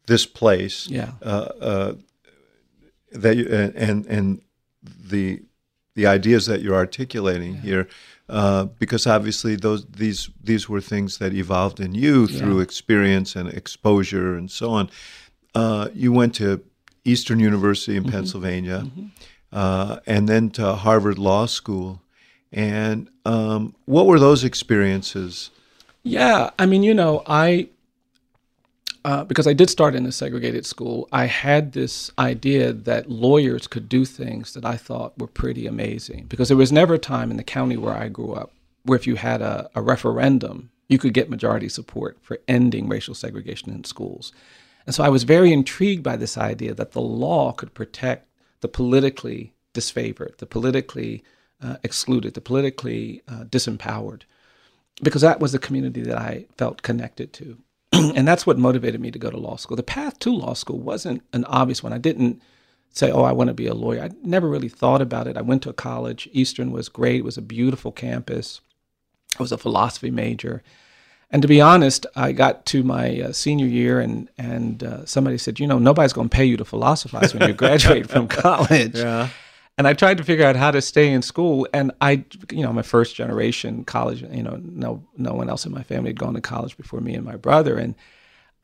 [0.06, 0.86] this place.
[0.88, 1.12] Yeah.
[1.22, 1.94] Uh, uh,
[3.10, 4.42] that you, and, and
[4.82, 5.42] the
[5.94, 7.60] the ideas that you're articulating Yeah.
[7.60, 7.88] here,
[8.28, 13.48] uh, because obviously those these these were things that evolved in you through experience and
[13.48, 14.90] exposure and so on.
[15.54, 16.62] Uh, you went to
[17.04, 18.06] Eastern University Mm-hmm.
[18.06, 18.86] in Pennsylvania,
[19.52, 22.02] uh, and then to Harvard Law School.
[22.52, 25.50] And um, what were those experiences?
[26.02, 27.68] Yeah, I mean, you know, I
[29.04, 33.66] uh, because I did start in a segregated school, I had this idea that lawyers
[33.66, 36.26] could do things that I thought were pretty amazing.
[36.26, 38.52] Because there was never a time in the county where I grew up
[38.84, 43.14] where if you had a, a referendum, you could get majority support for ending racial
[43.14, 44.32] segregation in schools.
[44.86, 48.28] And so I was very intrigued by this idea that the law could protect
[48.60, 51.22] the politically disfavored, the politically
[51.62, 54.22] uh, excluded, the politically uh, disempowered
[55.02, 57.58] because that was the community that I felt connected to.
[57.92, 59.76] and that's what motivated me to go to law school.
[59.76, 61.92] The path to law school wasn't an obvious one.
[61.92, 62.40] I didn't
[62.90, 64.02] say, oh, I want to be a lawyer.
[64.02, 65.36] I never really thought about it.
[65.36, 66.28] I went to a college.
[66.32, 68.60] Eastern was great, it was a beautiful campus.
[69.38, 70.62] I was a philosophy major.
[71.30, 75.36] And to be honest, I got to my uh, senior year, and and uh, somebody
[75.36, 78.96] said, you know, nobody's going to pay you to philosophize when you graduate from college.
[78.96, 79.28] Yeah.
[79.78, 81.66] And I tried to figure out how to stay in school.
[81.72, 84.22] And I, you know, I'm first generation college.
[84.22, 87.14] You know, no no one else in my family had gone to college before me
[87.14, 87.78] and my brother.
[87.78, 87.94] And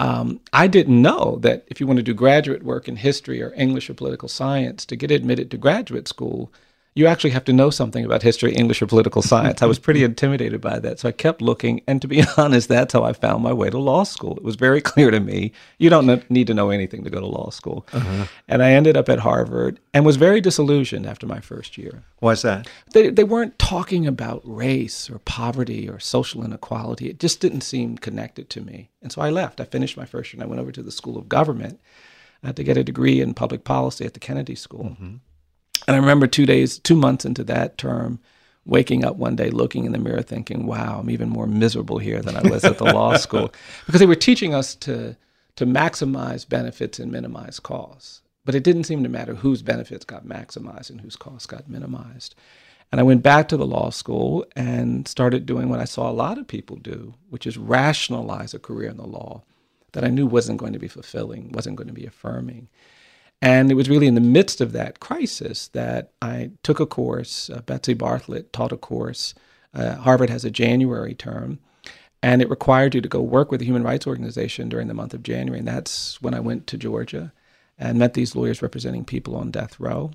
[0.01, 3.55] um, I didn't know that if you want to do graduate work in history or
[3.55, 6.53] English or political science to get admitted to graduate school,
[6.97, 9.63] you actually have to know something about history, English, or political science.
[9.63, 10.11] I was pretty mm-hmm.
[10.11, 11.01] intimidated by that.
[11.01, 11.83] So I kept looking.
[11.89, 14.37] And to be honest, that's how I found my way to law school.
[14.37, 17.27] It was very clear to me you don't need to know anything to go to
[17.27, 17.87] law school.
[17.93, 18.27] Uh-huh.
[18.47, 22.05] And I ended up at Harvard and was very disillusioned after my first year.
[22.21, 22.69] Why's that?
[22.93, 27.11] They, they weren't talking about race or poverty or social inequality.
[27.11, 28.91] It just didn't seem connected to me.
[29.03, 29.61] And so I left.
[29.61, 31.81] I finished my first year and I went over to the School of Government
[32.55, 34.85] to get a degree in public policy at the Kennedy School.
[34.85, 35.15] Mm-hmm.
[35.87, 38.19] And I remember two days, two months into that term,
[38.65, 42.23] waking up one day, looking in the mirror, thinking, "Wow, I'm even more miserable here
[42.23, 43.53] than I was at the law school,"
[43.87, 45.17] because they were teaching us to
[45.57, 48.23] to maximize benefits and minimize costs.
[48.45, 52.35] But it didn't seem to matter whose benefits got maximized and whose costs got minimized.
[52.93, 56.13] And I went back to the law school and started doing what I saw a
[56.13, 59.43] lot of people do, which is rationalize a career in the law
[59.93, 62.69] that I knew wasn't going to be fulfilling, wasn't going to be affirming.
[63.45, 67.51] And it was really in the midst of that crisis that I took a course.
[67.51, 69.35] Uh, Betsy Bartholet taught a course.
[69.75, 71.59] Uh, Harvard has a January term,
[72.23, 75.13] and it required you to go work with a human rights organization during the month
[75.13, 75.59] of January.
[75.59, 77.35] And that's when I went to Georgia
[77.79, 80.13] and met these lawyers representing people on death row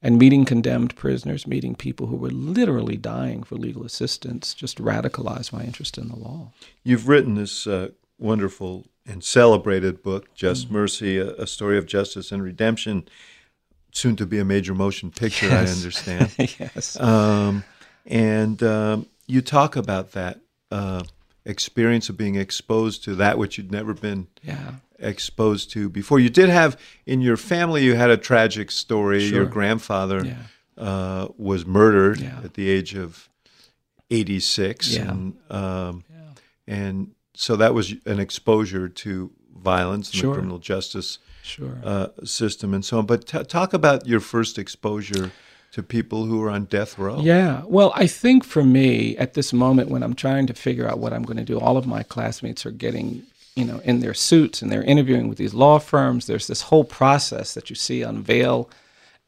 [0.00, 5.52] and meeting condemned prisoners, meeting people who were literally dying for legal assistance, just radicalized
[5.52, 6.52] my interest in the law.
[6.84, 7.88] You've written this uh,
[8.18, 10.74] wonderful and celebrated book, Just Mm-hmm.
[10.74, 13.08] Mercy, a, a story of justice and redemption,
[13.92, 16.30] soon to be a major motion picture, I understand.
[16.38, 16.98] yes.
[17.00, 17.64] um,
[18.06, 21.02] and um, you talk about that uh,
[21.44, 24.72] experience of being exposed to that which you'd never been yeah.
[24.98, 26.20] exposed to before.
[26.20, 29.24] You did have in your family, you had a tragic story.
[29.24, 30.36] Your grandfather Yeah.
[30.76, 32.40] uh, was murdered Yeah.
[32.44, 33.28] at the age of
[34.10, 34.94] 86.
[34.94, 35.10] Yeah.
[35.10, 36.04] And, um,
[36.66, 40.30] and so that was an exposure to violence in Sure.
[40.30, 41.78] the criminal justice Sure.
[41.84, 43.06] uh, system and so on.
[43.06, 45.30] But t- talk about your first exposure
[45.70, 47.20] to people who are on death row.
[47.20, 47.62] Yeah.
[47.66, 51.12] Well, I think for me, at this moment when I'm trying to figure out what
[51.12, 53.22] I'm going to do, all of my classmates are getting,
[53.54, 56.26] you know, in their suits and they're interviewing with these law firms.
[56.26, 58.68] There's this whole process that you see unveil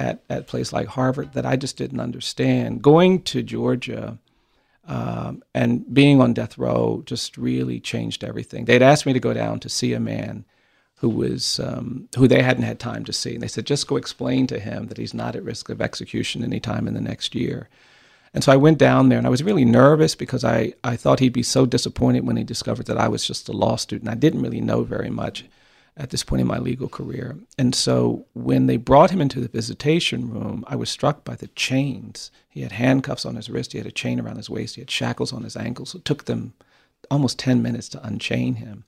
[0.00, 2.82] at at a place like Harvard that I just didn't understand.
[2.82, 4.18] Going to Georgia
[4.90, 8.64] um, and being on death row just really changed everything.
[8.64, 10.44] They'd asked me to go down to see a man
[10.96, 13.94] who was um, who they hadn't had time to see, and they said just go
[13.94, 17.68] explain to him that he's not at risk of execution anytime in the next year.
[18.34, 21.20] And so I went down there, and I was really nervous because I I thought
[21.20, 24.10] he'd be so disappointed when he discovered that I was just a law student.
[24.10, 25.44] I didn't really know very much
[25.96, 27.36] at this point in my legal career.
[27.58, 31.48] And so when they brought him into the visitation room, I was struck by the
[31.48, 32.30] chains.
[32.48, 34.90] He had handcuffs on his wrist, he had a chain around his waist, he had
[34.90, 35.94] shackles on his ankles.
[35.94, 36.54] It took them
[37.10, 38.84] almost 10 minutes to unchain him.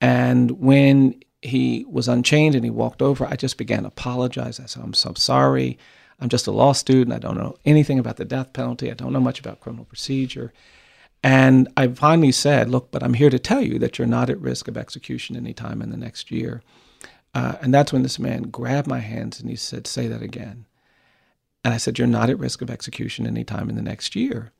[0.00, 4.60] And when he was unchained and he walked over, I just began to apologize.
[4.60, 5.78] I said, I'm so sorry.
[6.20, 7.14] I'm just a law student.
[7.14, 8.90] I don't know anything about the death penalty.
[8.90, 10.52] I don't know much about criminal procedure.
[11.26, 14.40] And I finally said, Look, but I'm here to tell you that you're not at
[14.40, 16.62] risk of execution anytime in the next year.
[17.34, 20.66] Uh, and that's when this man grabbed my hands and he said, Say that again.
[21.64, 24.52] And I said, You're not at risk of execution anytime in the next year.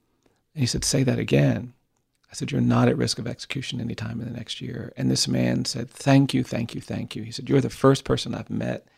[0.55, 1.73] And he said, Say that again.
[2.33, 4.93] I said, You're not at risk of execution anytime in the next year.
[4.97, 7.23] And this man said, Thank you, thank you, thank you.
[7.23, 8.89] He said, You're the first person I've met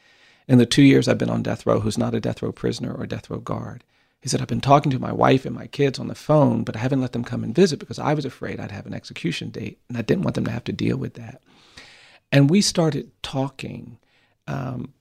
[0.47, 2.95] in the two years I've been on death row who's not a death row prisoner
[2.95, 3.85] or death row guard.
[4.21, 6.77] He said, I've been talking to my wife and my kids on the phone, but
[6.77, 9.51] I haven't let them come and visit because I was afraid I'd have an execution
[9.51, 11.41] date and I didn't want them to have to deal with that.
[12.33, 13.99] And we started talking.
[14.47, 14.93] Um,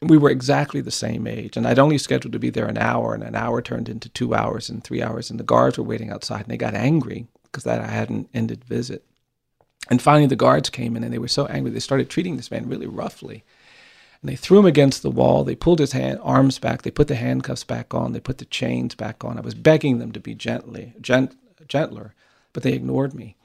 [0.00, 3.14] we were exactly the same age, and I'd only scheduled to be there an hour,
[3.14, 6.10] and an hour turned into two hours and three hours, and the guards were waiting
[6.10, 9.04] outside, and they got angry because that I hadn't ended visit.
[9.90, 12.50] And finally, the guards came in, and they were so angry they started treating this
[12.50, 13.44] man really roughly.
[14.20, 15.44] And they threw him against the wall.
[15.44, 16.82] They pulled his hand, arms back.
[16.82, 18.12] They put the handcuffs back on.
[18.12, 19.38] They put the chains back on.
[19.38, 21.36] I was begging them to be gently, gent,
[21.68, 22.14] gentler,
[22.52, 23.36] but they ignored me.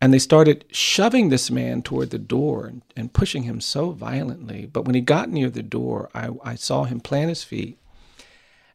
[0.00, 4.66] And they started shoving this man toward the door and, and pushing him so violently.
[4.66, 7.78] But when he got near the door, I, I saw him plant his feet.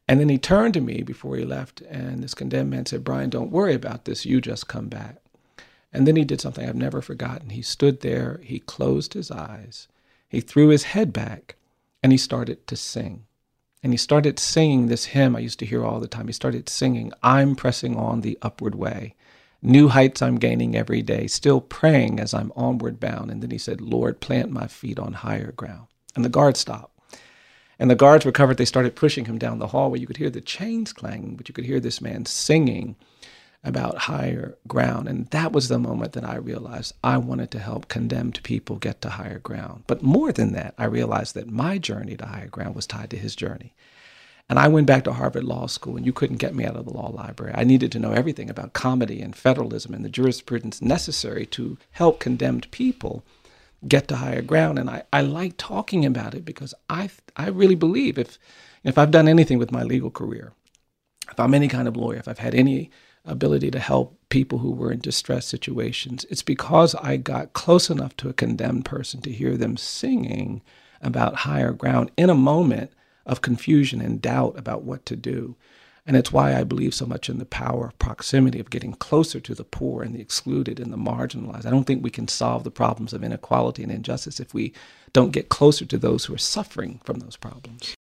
[0.07, 3.29] And then he turned to me before he left, and this condemned man said, Bryan,
[3.29, 4.25] don't worry about this.
[4.25, 5.17] You just come back.
[5.93, 7.51] And then he did something I've never forgotten.
[7.51, 9.87] He stood there, he closed his eyes,
[10.34, 11.55] he threw his head back,
[12.01, 13.25] and he started to sing.
[13.84, 16.27] And he started singing this hymn I used to hear all the time.
[16.27, 19.13] He started singing, I'm pressing on the upward way.
[19.61, 23.29] New heights I'm gaining every day, still praying as I'm onward bound.
[23.29, 25.88] And then he said, Lord, plant my feet on higher ground.
[26.15, 26.97] And the guard stopped.
[27.77, 28.57] And the guards recovered.
[28.57, 29.99] They started pushing him down the hallway.
[29.99, 32.95] You could hear the chains clanging, but you could hear this man singing
[33.64, 35.07] about higher ground.
[35.07, 39.01] And that was the moment that I realized I wanted to help condemned people get
[39.01, 39.84] to higher ground.
[39.88, 43.18] But more than that, I realized that my journey to higher ground was tied to
[43.18, 43.74] his journey.
[44.49, 46.86] And I went back to Harvard Law School, and you couldn't get me out of
[46.86, 47.53] the law library.
[47.55, 52.20] I needed to know everything about comity and federalism and the jurisprudence necessary to help
[52.20, 53.24] condemned people
[53.88, 54.78] get to higher ground.
[54.80, 58.38] And I, I like talking about it because I, I really believe if,
[58.84, 60.51] if I've done anything with my legal career,
[61.32, 62.91] if I'm any kind of lawyer, if I've had any
[63.26, 68.15] ability to help people who were in distress situations, it's because I got close enough
[68.17, 70.61] to a condemned person to hear them singing
[71.01, 72.91] about higher ground in a moment
[73.26, 75.55] of confusion and doubt about what to do.
[76.05, 79.39] And it's why I believe so much in the power of proximity, of getting closer
[79.39, 81.65] to the poor and the excluded and the marginalized.
[81.65, 84.74] I don't think we can solve the problems of inequality and injustice if we
[85.13, 87.95] don't get closer to those who are suffering from those problems.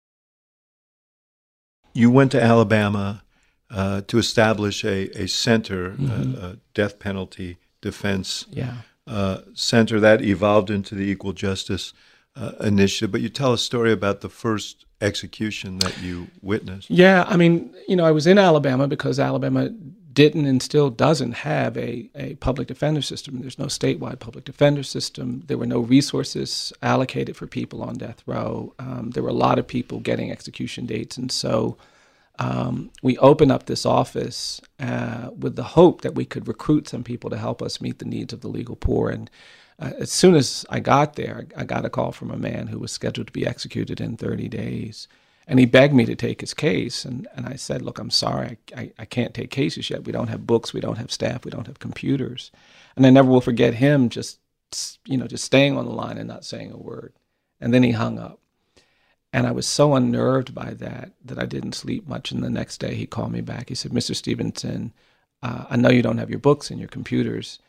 [1.93, 3.23] You went to Alabama
[3.71, 6.41] uh, to establish a, a center, Mhm.
[6.41, 8.73] a, a death penalty defense Yeah.
[9.07, 11.93] uh, center that evolved into the Equal Justice
[12.35, 13.11] uh, Initiative.
[13.11, 16.89] But you tell a story about the first execution that you witnessed.
[16.89, 19.69] Yeah, I mean, you know, I was in Alabama because Alabama
[20.13, 23.39] didn't and still doesn't have a, a public defender system.
[23.41, 25.43] There's no statewide public defender system.
[25.47, 28.73] There were no resources allocated for people on death row.
[28.79, 31.17] Um, there were a lot of people getting execution dates.
[31.17, 31.77] And so
[32.39, 37.03] um, we opened up this office uh, with the hope that we could recruit some
[37.03, 39.09] people to help us meet the needs of the legal poor.
[39.09, 39.29] And
[39.77, 42.79] uh, as soon as I got there, I got a call from a man who
[42.79, 45.09] was scheduled to be executed in 30 days.
[45.47, 47.03] And he begged me to take his case.
[47.03, 50.05] And, and I said, Look, I'm sorry, I, I, I can't take cases yet.
[50.05, 52.51] We don't have books, we don't have staff, we don't have computers.
[52.95, 54.39] And I never will forget him just,
[55.05, 57.13] you know, just staying on the line and not saying a word.
[57.59, 58.39] And then he hung up.
[59.31, 62.31] And I was so unnerved by that that I didn't sleep much.
[62.31, 63.69] And the next day he called me back.
[63.69, 64.15] He said, Mr.
[64.15, 64.93] Stevenson,
[65.43, 67.59] uh, I know you don't have your books and your computers.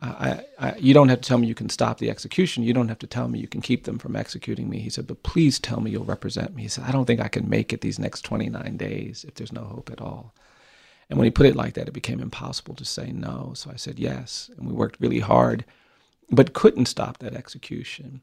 [0.00, 2.64] Uh, I, I, you don't have to tell me you can stop the execution.
[2.64, 4.78] You don't have to tell me you can keep them from executing me.
[4.78, 6.62] He said, but please tell me you'll represent me.
[6.62, 9.52] He said, I don't think I can make it these next 29 days if there's
[9.52, 10.32] no hope at all.
[11.10, 13.52] And when he put it like that, it became impossible to say no.
[13.54, 14.50] So I said yes.
[14.56, 15.66] And we worked really hard,
[16.30, 18.22] but couldn't stop that execution.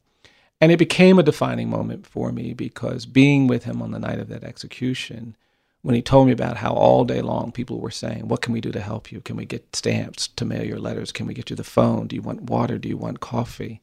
[0.59, 4.19] And it became a defining moment for me because being with him on the night
[4.19, 5.35] of that execution,
[5.83, 8.61] when he told me about how all day long people were saying, What can we
[8.61, 9.21] do to help you?
[9.21, 11.11] Can we get stamps to mail your letters?
[11.11, 12.07] Can we get you the phone?
[12.07, 12.77] Do you want water?
[12.77, 13.81] Do you want coffee?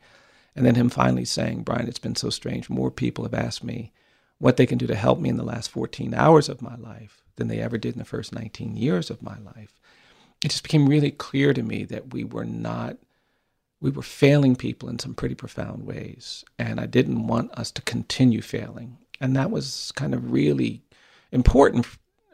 [0.56, 2.68] And then him finally saying, Bryan, it's been so strange.
[2.68, 3.92] More people have asked me
[4.38, 7.22] what they can do to help me in the last 14 hours of my life
[7.36, 9.80] than they ever did in the first 19 years of my life.
[10.44, 12.98] It just became really clear to me that we were not
[13.84, 16.42] we were failing people in some pretty profound ways.
[16.58, 18.96] And I didn't want us to continue failing.
[19.20, 20.80] And that was kind of really
[21.32, 21.86] important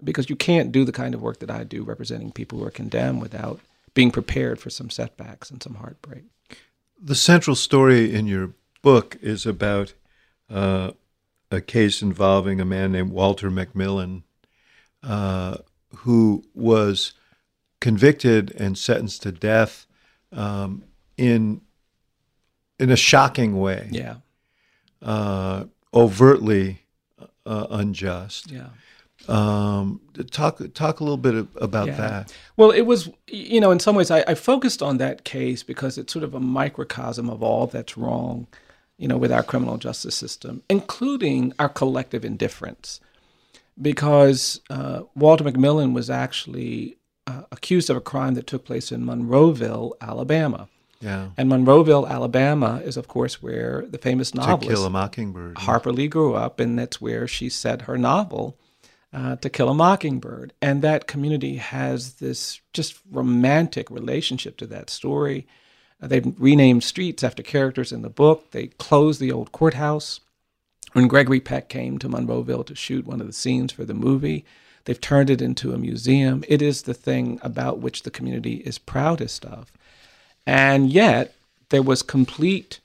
[0.04, 2.70] because you can't do the kind of work that I do representing people who are
[2.70, 3.58] condemned without
[3.94, 6.22] being prepared for some setbacks and some heartbreak.
[7.02, 9.92] The central story in your book is about
[10.48, 10.92] uh,
[11.50, 14.22] a case involving a man named Walter McMillian,
[15.02, 15.56] uh,
[15.96, 17.12] who was
[17.80, 19.88] convicted and sentenced to death
[20.30, 20.84] um,
[21.20, 21.60] in
[22.78, 24.16] in a shocking way, Yeah.
[25.02, 26.80] uh, overtly
[27.46, 28.50] uh, unjust.
[28.50, 28.68] Yeah.
[29.28, 30.00] Um,
[30.30, 31.96] talk talk a little bit about Yeah.
[31.98, 32.34] that.
[32.56, 35.98] Well, it was, you know, in some ways, I, I focused on that case because
[35.98, 38.46] it's sort of a microcosm of all that's wrong
[38.96, 43.00] you know, with our criminal justice system, including our collective indifference.
[43.80, 49.02] Because uh, Walter McMillian was actually uh, accused of a crime that took place in
[49.02, 50.68] Monroeville, Alabama.
[51.00, 51.30] Yeah.
[51.36, 55.58] And Monroeville, Alabama, is of course where the famous novelist To Kill a Mockingbird.
[55.58, 58.58] Harper Lee grew up, and that's where she set her novel,
[59.12, 60.52] uh, To Kill a Mockingbird.
[60.60, 65.46] And that community has this just romantic relationship to that story.
[66.02, 68.50] Uh, they've renamed streets after characters in the book.
[68.50, 70.20] They closed the old courthouse.
[70.92, 74.44] When Gregory Peck came to Monroeville to shoot one of the scenes for the movie,
[74.84, 76.44] they've turned it into a museum.
[76.48, 79.72] It is the thing about which the community is proudest of.
[80.46, 81.34] And yet,
[81.68, 82.80] there was complete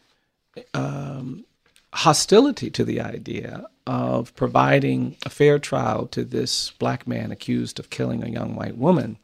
[0.74, 1.46] um,
[1.94, 7.90] hostility to the idea of providing a fair trial to this black man accused of
[7.90, 9.18] killing a young white woman.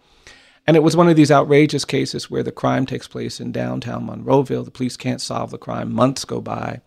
[0.67, 4.07] And it was one of these outrageous cases where the crime takes place in downtown
[4.07, 4.63] Monroeville.
[4.63, 5.91] The police can't solve the crime.
[5.91, 6.81] Months go by.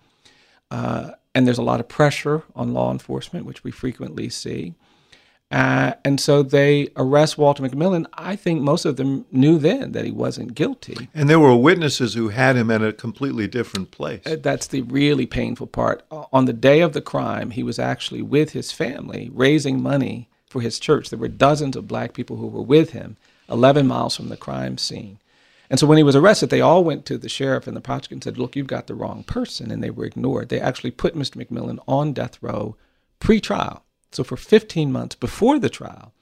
[0.71, 4.75] Uh, and there's a lot of pressure on law enforcement, which we frequently see.
[5.51, 8.07] Uh, and so they arrest Walter McMillian.
[8.15, 11.09] I think most of them knew then that he wasn't guilty.
[11.15, 14.23] And there were witnesses who had him at a completely different place.
[14.27, 16.03] Uh, That's the really painful part.
[16.11, 20.29] Uh, On the day of the crime, he was actually with his family raising money
[20.49, 21.11] for his church.
[21.11, 23.17] There were dozens of black people who were with him,
[23.49, 25.19] 11 miles from the crime scene.
[25.71, 28.15] And so when he was arrested, they all went to the sheriff and the prosecutor
[28.15, 29.71] and said, Look, you've got the wrong person.
[29.71, 30.49] And they were ignored.
[30.49, 31.37] They actually put Mr.
[31.45, 32.77] McMillian on death row
[33.21, 33.84] pre trial.
[34.15, 36.13] So for 15 months before the trial,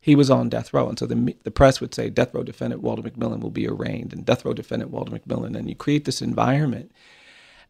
[0.00, 0.88] he was on death row.
[0.88, 4.12] And so the, the press would say, Death row defendant Walter McMillian will be arraigned,
[4.12, 5.56] and death row defendant Walter McMillian.
[5.56, 6.90] And you create this environment.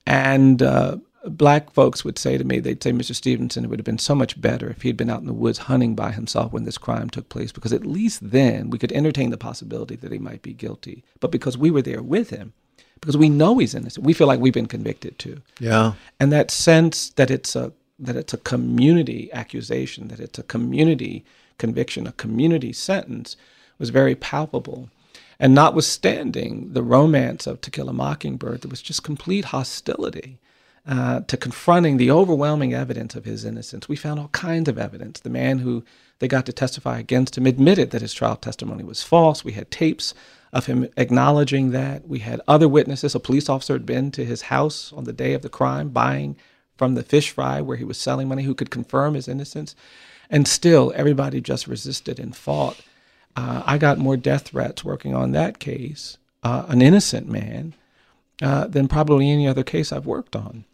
[0.07, 3.15] And uh, black folks would say to me, they'd say, Mr.
[3.15, 5.59] Stevenson, it would have been so much better if he'd been out in the woods
[5.59, 9.31] hunting by himself when this crime took place, because at least then we could entertain
[9.31, 11.03] the possibility that he might be guilty.
[11.19, 12.53] But because we were there with him,
[13.01, 15.41] because we know he's innocent, we feel like we've been convicted too.
[15.59, 15.95] Yeah.
[16.19, 21.25] And that sense that it's a that it's a community accusation, that it's a community
[21.59, 23.37] conviction, a community sentence,
[23.79, 24.89] was very palpable.
[25.39, 30.39] And notwithstanding the romance of To Kill a Mockingbird, there was just complete hostility
[30.87, 33.89] uh, to confronting the overwhelming evidence of his innocence.
[33.89, 35.21] We found all kinds of evidence.
[35.21, 35.85] The man who
[36.19, 39.45] they got to testify against him admitted that his trial testimony was false.
[39.45, 40.15] We had tapes
[40.53, 42.09] of him acknowledging that.
[42.09, 43.15] We had other witnesses.
[43.15, 46.37] A police officer had been to his house on the day of the crime buying
[46.81, 49.77] from the fish fry where he was selling money who could confirm his innocence.
[50.31, 52.81] And still, everybody just resisted and fought.
[53.37, 57.75] Uh, I got more death threats working on that case, uh, an innocent man,
[58.41, 60.65] uh, than probably any other case I've worked on.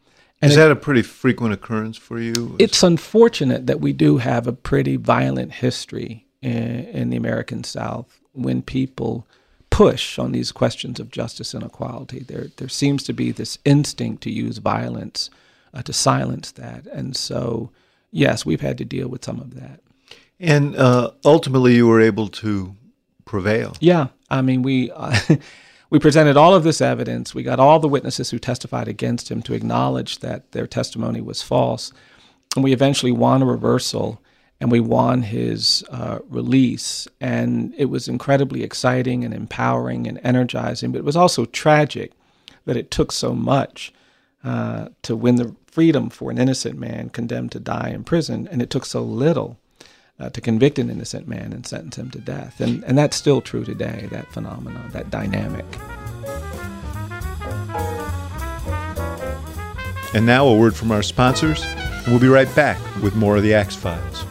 [0.40, 2.54] And Is it- that a pretty frequent occurrence for you?
[2.60, 8.20] it's unfortunate that we do have a pretty violent history in, in the American South
[8.32, 9.26] when people
[9.70, 12.20] push on these questions of justice and equality.
[12.20, 15.30] There, there seems to be this instinct to use violence
[15.76, 16.86] uh, to silence that.
[16.86, 17.70] And so,
[18.10, 19.80] yes, we've had to deal with some of that.
[20.40, 22.74] and uh, ultimately, you were able to
[23.24, 23.74] prevail.
[23.80, 25.18] Yeah, I mean, we uh,
[25.90, 27.34] we presented all of this evidence.
[27.34, 31.42] We got all the witnesses who testified against him to acknowledge that their testimony was
[31.42, 31.92] false,
[32.54, 34.22] and we eventually won a reversal,
[34.60, 37.06] and we won his uh, release.
[37.20, 42.12] And it was incredibly exciting and empowering and energizing, but it was also tragic
[42.64, 43.92] that it took so much
[44.44, 48.62] uh, to win the freedom for an innocent man condemned to die in prison, and
[48.62, 49.58] it took so little
[50.18, 52.60] uh, to convict an innocent man and sentence him to death.
[52.60, 55.64] And, and that's still true today, that phenomenon, that dynamic.
[60.14, 63.42] And now, a word from our sponsors, and we'll be right back with more of
[63.42, 64.25] the Axe Files.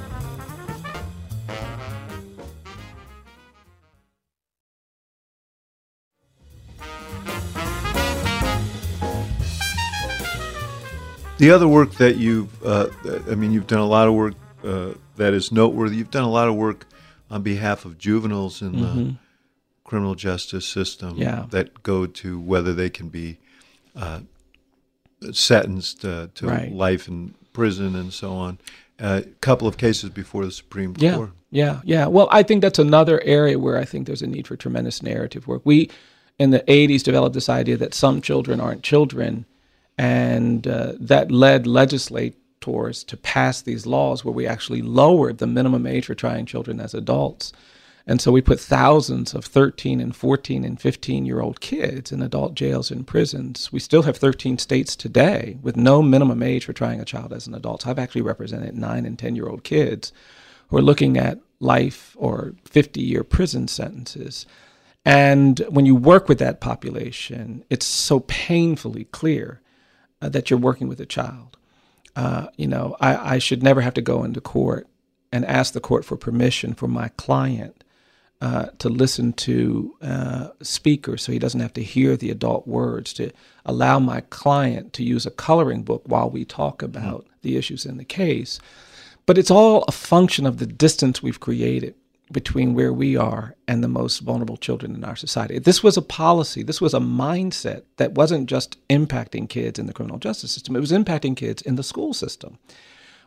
[11.38, 12.88] The other work that you've, uh,
[13.30, 15.98] I mean, you've done a lot of work uh, that is noteworthy.
[15.98, 16.86] You've done a lot of work
[17.30, 19.16] on behalf of juveniles in the
[19.84, 21.22] criminal justice system Mm-hmm.
[21.22, 21.46] Yeah.
[21.50, 23.38] that go to whether they can be
[23.96, 24.22] uh,
[25.32, 26.72] sentenced uh, to Right.
[26.72, 28.58] life in prison and so on.
[29.00, 31.32] A couple of cases before the Supreme Yeah, Court.
[31.52, 32.08] yeah, yeah.
[32.08, 35.48] Well, I think that's another area where I think there's a need for tremendous narrative
[35.48, 35.62] work.
[35.66, 35.90] We,
[36.40, 39.46] in the 80s, developed this idea that some children aren't children,
[39.98, 42.36] and uh, that led legislators
[43.04, 46.96] to pass these laws where we actually lowered the minimum age for trying children as
[46.96, 47.54] adults.
[48.08, 52.22] And so we put thousands of 13 and 14 and 15 year old kids in
[52.22, 53.72] adult jails and prisons.
[53.72, 57.48] We still have 13 states today with no minimum age for trying a child as
[57.48, 57.84] an adult.
[57.84, 60.12] So I've actually represented 9 and 10 year old kids
[60.70, 64.46] who are looking at life or 50 year prison sentences.
[65.04, 69.62] And when you work with that population, it's so painfully clear
[70.26, 71.58] uh, that you're working with a child.
[72.16, 74.88] Uh, you know, I, I should never have to go into court
[75.32, 77.84] and ask the court for permission for my client
[78.42, 83.14] uh, to listen to uh, speakers so he doesn't have to hear the adult words,
[83.14, 83.32] to
[83.66, 87.34] allow my client to use a coloring book while we talk about mm-hmm.
[87.44, 88.60] the issues in the case.
[89.26, 91.96] But it's all a function of the distance we've created
[92.32, 95.60] between where we are and the most vulnerable children in our society.
[95.60, 99.94] This was a policy, this was a mindset that wasn't just impacting kids in the
[99.94, 102.58] criminal justice system, it was impacting kids in the school system,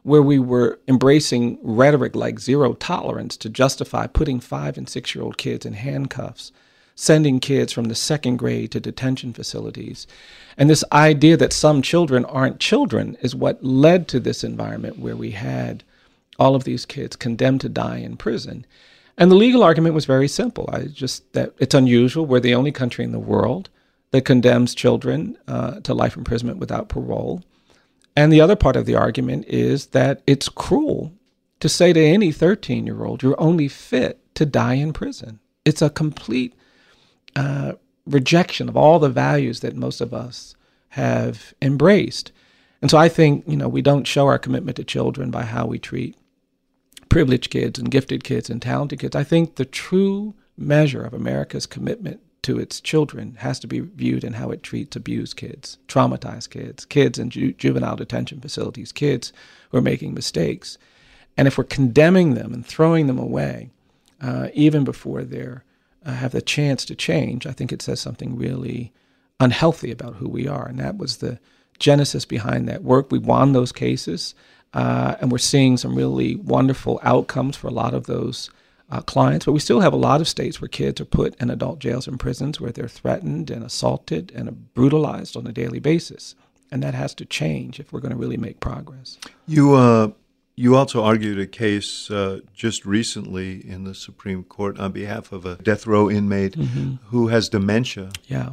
[0.03, 5.23] where we were embracing rhetoric like zero tolerance to justify putting five and six year
[5.23, 6.51] old kids in handcuffs,
[6.97, 10.09] sending kids from the second grade to detention facilities.
[10.57, 15.17] And this idea that some children aren't children is what led to this environment where
[15.17, 15.85] we had
[16.39, 18.65] all of these kids condemned to die in prison.
[19.17, 20.69] And the legal argument was very simple.
[20.73, 22.25] I just that it's unusual.
[22.25, 23.69] We're the only country in the world
[24.13, 27.43] that condemns children uh, to life imprisonment without parole.
[28.17, 31.13] And the other part of the argument is that it's cruel
[31.61, 35.41] to say to any 13 year old, you're only fit to die in prison.
[35.65, 36.55] It's a complete
[37.37, 37.73] uh,
[38.07, 40.55] rejection of all the values that most of us
[40.91, 42.33] have embraced.
[42.81, 45.67] And so I think, you know, we don't show our commitment to children by how
[45.67, 46.17] we treat
[47.09, 49.17] privileged kids and gifted kids and talented kids.
[49.17, 54.25] I think the true measure of America's commitment to its children has to be viewed
[54.25, 59.33] in how it treats abused kids, traumatized kids, kids in ju- juvenile detention facilities, kids
[59.71, 60.79] who are making mistakes.
[61.37, 63.71] And if we're condemning them and throwing them away,
[64.21, 65.47] uh, even before they
[66.05, 68.93] uh, have the chance to change, I think it says something really
[69.41, 70.67] unhealthy about who we are.
[70.67, 71.39] And that was the
[71.79, 73.13] genesis behind that work.
[73.13, 74.35] We won those cases.
[74.75, 78.51] Uh, and we're seeing some really wonderful outcomes for a lot of those
[78.91, 79.47] uh, clients.
[79.47, 82.07] But we still have a lot of states where kids are put in adult jails
[82.07, 86.35] and prisons where they're threatened and assaulted and brutalized on a daily basis.
[86.71, 89.19] And that has to change if we're going to really make progress.
[89.47, 90.11] You, uh,
[90.55, 95.47] you also argued a case uh, just recently in the Supreme Court on behalf of
[95.47, 96.97] a death row inmate mm-hmm.
[97.07, 98.11] who has dementia.
[98.27, 98.51] Yeah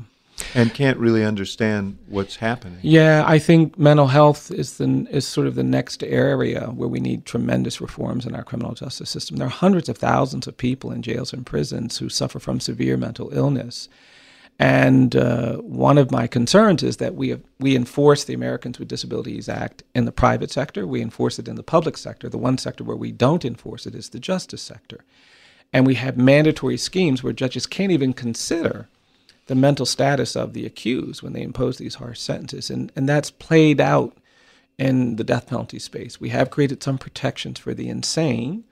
[0.53, 2.79] and can't really understand what's happening.
[2.81, 6.99] Yeah, I think mental health is the is sort of the next area where we
[6.99, 9.37] need tremendous reforms in our criminal justice system.
[9.37, 12.97] There are hundreds of thousands of people in jails and prisons who suffer from severe
[12.97, 13.89] mental illness.
[14.57, 18.87] And uh, one of my concerns is that we have, we enforce the Americans with
[18.87, 22.29] Disabilities Act in the private sector, we enforce it in the public sector.
[22.29, 25.03] The one sector where we don't enforce it is the justice sector.
[25.73, 28.87] And we have mandatory schemes where judges can't even consider
[29.47, 32.69] the mental status of the accused when they impose these harsh sentences.
[32.69, 34.17] And, and that's played out
[34.77, 36.19] in the death penalty space.
[36.19, 38.63] We have created some protections for the insane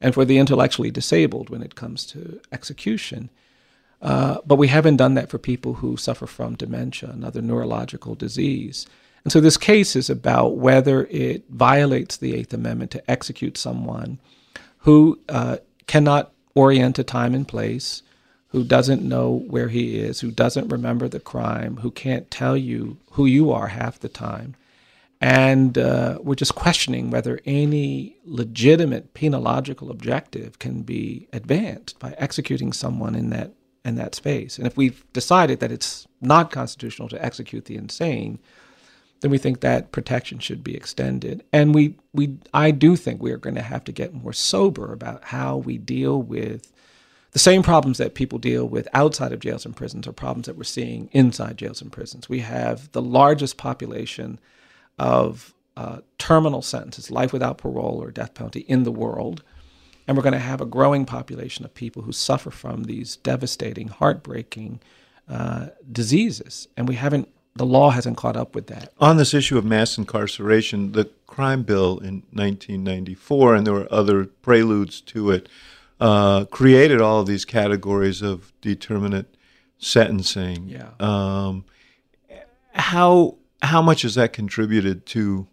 [0.00, 3.30] and for the intellectually disabled when it comes to execution.
[4.00, 8.86] Uh, but we haven't done that for people who suffer from dementia, another neurological disease.
[9.24, 14.18] And so this case is about whether it violates the Eighth Amendment to execute someone
[14.78, 18.02] who uh, cannot orient to time and place,
[18.50, 22.98] who doesn't know where he is, who doesn't remember the crime, who can't tell you
[23.12, 24.54] who you are half the time.
[25.20, 32.72] And uh, we're just questioning whether any legitimate penological objective can be advanced by executing
[32.72, 33.52] someone in that
[33.84, 34.58] in that space.
[34.58, 38.38] And if we've decided that it's not constitutional to execute the insane,
[39.20, 41.42] then we think that protection should be extended.
[41.52, 44.92] And we, we I do think we are going to have to get more sober
[44.92, 46.72] about how we deal with
[47.32, 50.56] the same problems that people deal with outside of jails and prisons are problems that
[50.56, 52.28] we're seeing inside jails and prisons.
[52.28, 54.40] We have the largest population
[54.98, 59.42] of uh, terminal sentences, life without parole or death penalty, in the world.
[60.06, 63.88] And we're going to have a growing population of people who suffer from these devastating,
[63.88, 64.80] heartbreaking
[65.28, 66.66] uh, diseases.
[66.76, 68.92] And we haven't, the law hasn't caught up with that.
[68.98, 74.24] On this issue of mass incarceration, the crime bill in 1994, and there were other
[74.24, 75.48] preludes to it,
[76.00, 79.34] uh, created all of these categories of determinate
[79.78, 80.68] sentencing.
[80.68, 80.90] Yeah.
[80.98, 81.64] Um,
[82.72, 85.46] how how much has that contributed to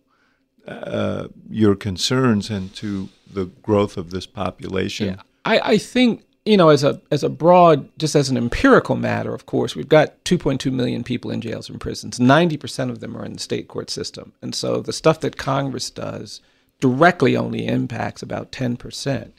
[0.67, 5.07] uh, your concerns and to the growth of this population?
[5.07, 5.21] Yeah.
[5.45, 9.33] I, I think you know, as a as a broad, just as an empirical matter,
[9.33, 12.19] of course, we've got 2.2 million people in jails and prisons.
[12.19, 15.89] 90% of them are in the state court system, and so the stuff that Congress
[15.89, 16.39] does
[16.79, 19.31] directly only impacts about 10%.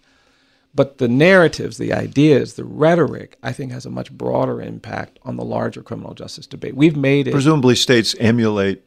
[0.75, 5.37] But the narratives, the ideas, the rhetoric, I think has a much broader impact on
[5.37, 6.77] the larger criminal justice debate.
[6.77, 7.33] We've made it.
[7.33, 8.83] Presumably, states emulate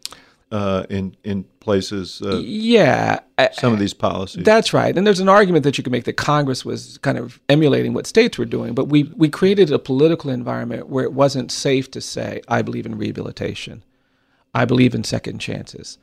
[0.52, 2.22] uh, in in places.
[2.22, 3.20] Uh, yeah,
[3.54, 4.44] some of these policies.
[4.44, 4.96] That's right.
[4.96, 8.06] And there's an argument that you could make that Congress was kind of emulating what
[8.06, 12.02] states were doing, but we we created a political environment where it wasn't safe to
[12.02, 13.84] say I believe in rehabilitation.
[14.54, 15.98] I believe in second chances.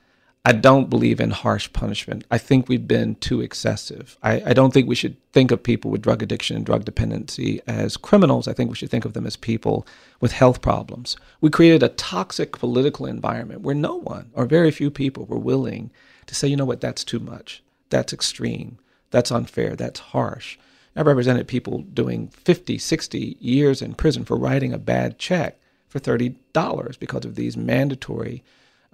[0.45, 2.25] I don't believe in harsh punishment.
[2.31, 4.17] I think we've been too excessive.
[4.23, 7.61] I, I, don't think we should think of people with drug addiction and drug dependency
[7.67, 8.49] as criminals.
[8.49, 9.87] I think we should think of them as people
[10.21, 11.17] with health problems.
[11.41, 15.91] We created a toxic political environment where no one or very few people were willing
[16.27, 17.63] to say, you know what, that's too much.
[17.91, 18.79] That's extreme.
[19.11, 19.75] That's unfair.
[19.77, 20.57] That's harsh.
[20.97, 25.59] I represented people doing 50, 60 years in prison for writing a bad check
[25.89, 28.43] for $30 because of these mandatory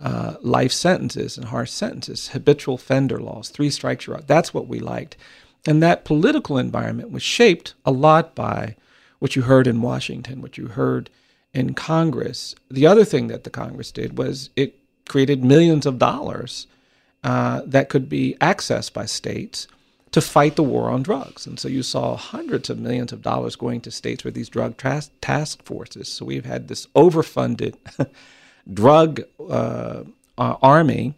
[0.00, 4.26] uh, life sentences and harsh sentences, habitual offender laws, three strikes you're out.
[4.26, 5.16] That's what we liked.
[5.66, 8.76] And that political environment was shaped a lot by
[9.18, 11.10] what you heard in Washington, what you heard
[11.54, 12.54] in Congress.
[12.70, 14.78] The other thing that the Congress did was it
[15.08, 16.66] created millions of dollars
[17.22, 19.66] uh, that could be accessed by states
[20.10, 21.46] to fight the war on drugs.
[21.46, 24.76] And so you saw hundreds of millions of dollars going to states with these drug
[24.76, 26.08] task forces.
[26.08, 27.74] So we've had this overfunded
[28.72, 30.02] drug uh,
[30.38, 31.14] uh, army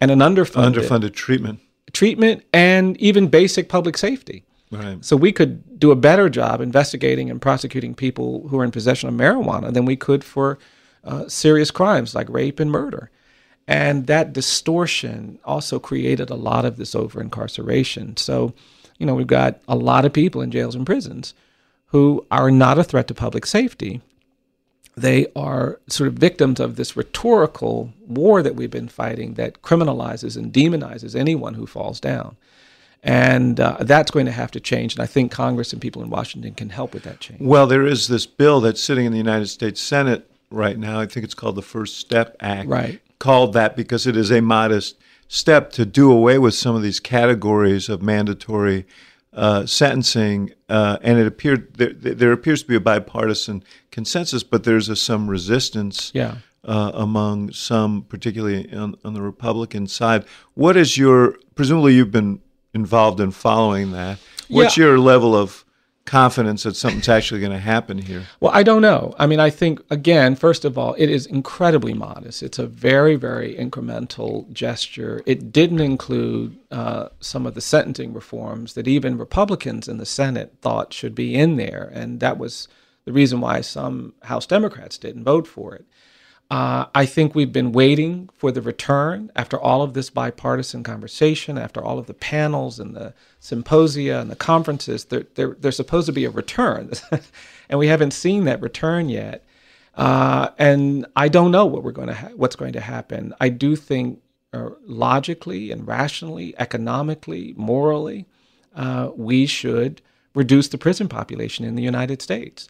[0.00, 1.60] and an underfunded underfunded treatment
[1.92, 4.44] treatment and even basic public safety.
[4.70, 5.02] Right.
[5.04, 9.08] So we could do a better job investigating and prosecuting people who are in possession
[9.08, 10.58] of marijuana than we could for
[11.04, 13.10] uh, serious crimes like rape and murder.
[13.66, 18.16] And that distortion also created a lot of this over incarceration.
[18.16, 18.52] So,
[18.98, 21.34] you know, we've got a lot of people in jails and prisons
[21.86, 24.02] who are not a threat to public safety,
[24.96, 30.36] they are sort of victims of this rhetorical war that we've been fighting that criminalizes
[30.36, 32.36] and demonizes anyone who falls down.
[33.02, 34.94] And uh, that's going to have to change.
[34.94, 37.40] And I think Congress and people in Washington can help with that change.
[37.40, 41.00] Well, there is this bill that's sitting in the United States Senate right now.
[41.00, 42.68] I think it's called the First Step Act.
[42.68, 43.00] Right.
[43.18, 44.96] Called that because it is a modest
[45.28, 48.86] step to do away with some of these categories of mandatory
[49.34, 54.64] uh, sentencing, uh, and it appeared there, there, appears to be a bipartisan consensus, but
[54.64, 56.36] there's a, some resistance yeah.
[56.64, 60.24] uh, among some, particularly on, on, the Republican side.
[60.54, 62.40] What is your presumably you've been
[62.74, 64.18] involved in following that?
[64.48, 64.84] What's yeah.
[64.84, 65.63] your level of
[66.04, 68.24] confidence that something's actually going to happen here?
[68.40, 69.14] Well, I don't know.
[69.18, 72.42] I mean, I think, again, first of all, it is incredibly modest.
[72.42, 75.22] It's a very, very incremental gesture.
[75.26, 80.54] It didn't include uh, some of the sentencing reforms that even Republicans in the Senate
[80.60, 81.90] thought should be in there.
[81.94, 82.68] And that was
[83.04, 85.84] the reason why some House Democrats didn't vote for it.
[86.54, 91.58] Uh, I think we've been waiting for the return after all of this bipartisan conversation,
[91.58, 95.06] after all of the panels and the symposia and the conferences.
[95.06, 96.92] There, there, there's supposed to be a return,
[97.68, 99.44] and we haven't seen that return yet.
[99.96, 103.34] Uh, and I don't know what we're going to ha- what's going to happen.
[103.40, 108.26] I do think uh, logically and rationally, economically, morally,
[108.76, 110.02] uh, we should
[110.36, 112.68] reduce the prison population in the United States.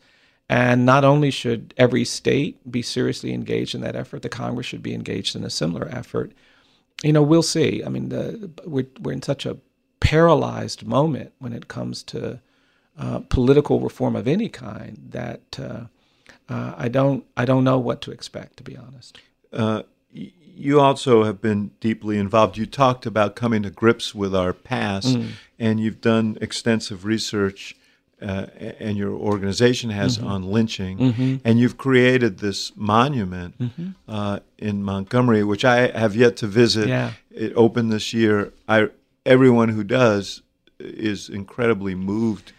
[0.49, 4.83] And not only should every state be seriously engaged in that effort, the Congress should
[4.83, 6.33] be engaged in a similar effort.
[7.03, 7.83] You know, we'll see.
[7.85, 9.57] I mean, the, we're, we're in such a
[10.01, 12.41] paralyzed moment when it comes to
[12.99, 15.85] uh, political reform of any kind that uh,
[16.49, 19.19] uh, I don't I don't know what to expect, to be honest.
[19.53, 19.83] Uh,
[20.13, 22.57] you also have been deeply involved.
[22.57, 25.31] You talked about coming to grips with our past, mm.
[25.59, 27.75] and you've done extensive research
[28.25, 28.47] uh,
[28.81, 30.27] and your organization has mm-hmm.
[30.27, 31.37] on lynching, mm-hmm.
[31.45, 33.91] and you've created this monument mm-hmm.
[34.09, 36.89] uh, in Montgomery, which I have yet to visit.
[36.89, 37.13] Yeah.
[37.31, 38.53] It opened this year.
[38.69, 38.89] I
[39.27, 40.43] everyone who does
[40.79, 42.53] is incredibly moved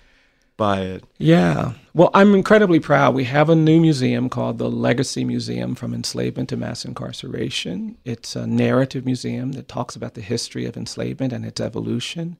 [0.57, 1.03] by it.
[1.17, 1.73] Yeah.
[1.93, 3.13] Well, I'm incredibly proud.
[3.13, 7.97] We have a new museum called the Legacy Museum from Enslavement to Mass Incarceration.
[8.05, 12.37] It's a narrative museum that talks about the history of enslavement and its evolution.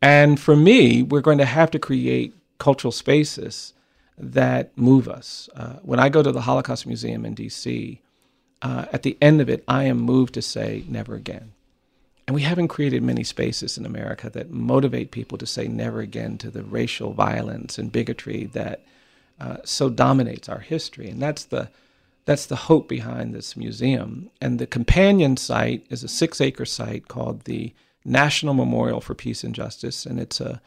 [0.00, 3.72] And for me, we're going to have to create cultural spaces
[4.16, 5.50] that move us.
[5.56, 7.98] Uh, when I go to the Holocaust Museum in DC,
[8.62, 11.54] uh, at the end of it, I am moved to say never again.
[12.28, 16.38] And we haven't created many spaces in America that motivate people to say never again
[16.38, 18.84] to the racial violence and bigotry that
[19.40, 21.08] uh, so dominates our history.
[21.10, 21.68] And that's the
[22.26, 24.30] that's the hope behind this museum.
[24.40, 27.72] And the companion site is a six acre site called the
[28.04, 30.62] National Memorial for Peace and Justice, and it's a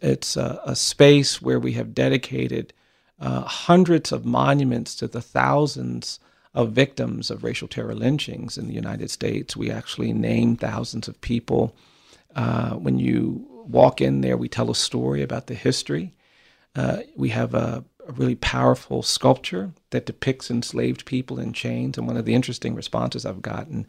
[0.00, 2.72] it's a, a space where we have dedicated
[3.20, 6.20] uh, hundreds of monuments to the thousands
[6.54, 9.56] of victims of racial terror lynchings in the United States.
[9.56, 11.74] We actually name thousands of people.
[12.34, 16.12] Uh, when you walk in there, we tell a story about the history.
[16.74, 21.98] Uh, we have a, a, really powerful sculpture that depicts enslaved people in chains.
[21.98, 23.86] And one of the interesting responses I've gotten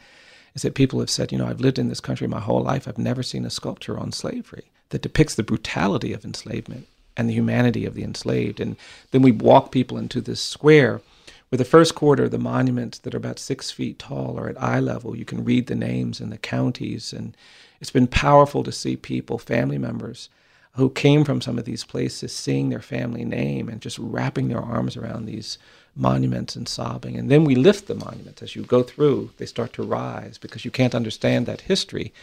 [0.53, 2.87] is that people have said, you know, I've lived in this country my whole life.
[2.87, 6.87] I've never seen a sculpture on slavery that depicts the brutality of enslavement
[7.17, 8.59] and the humanity of the enslaved.
[8.59, 8.75] And
[9.09, 11.01] then we walk people into this square
[11.49, 14.61] where the first quarter, of the monuments that are about six feet tall are at
[14.61, 15.15] eye level.
[15.17, 17.11] You can read the names and the counties.
[17.11, 17.35] And
[17.81, 20.29] it's been powerful to see people, family members,
[20.75, 24.61] who came from some of these places, seeing their family name and just wrapping their
[24.61, 25.57] arms around these
[25.95, 27.17] monuments and sobbing.
[27.17, 28.43] And then we lift the monuments.
[28.43, 32.13] As you go through, they start to rise because you can't understand that history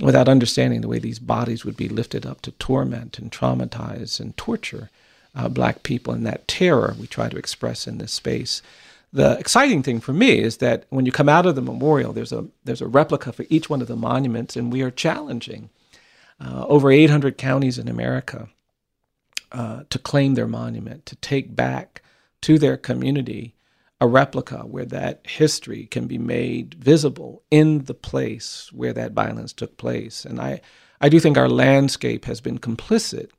[0.00, 4.36] without understanding the way these bodies would be lifted up to torment and traumatize and
[4.36, 4.88] torture
[5.34, 8.62] uh, black people and that terror we try to express in this space.
[9.12, 12.32] The exciting thing for me is that when you come out of the memorial, there's
[12.32, 15.68] a there's a replica for each one of the monuments, and we are challenging
[16.40, 18.48] uh, over 800 counties in America
[19.52, 22.00] uh, to claim their monument, to take back
[22.40, 23.54] to their community
[24.02, 29.52] a replica where that history can be made visible in the place where that violence
[29.52, 30.24] took place.
[30.24, 30.60] And I,
[31.00, 33.30] I do think our landscape has been complicit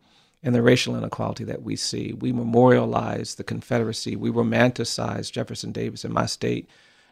[0.41, 2.13] in the racial inequality that we see.
[2.13, 4.15] We memorialize the Confederacy.
[4.15, 6.69] We romanticize Jefferson Davis in my state.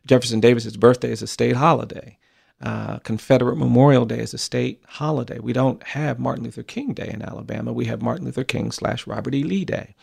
[0.07, 2.17] Jefferson Davis's birthday is a state holiday.
[2.61, 5.39] Uh, Confederate Memorial Day is a state holiday.
[5.39, 7.73] We don't have Martin Luther King Day in Alabama.
[7.73, 9.43] We have Martin Luther King slash Robert E.
[9.43, 9.93] Lee Day.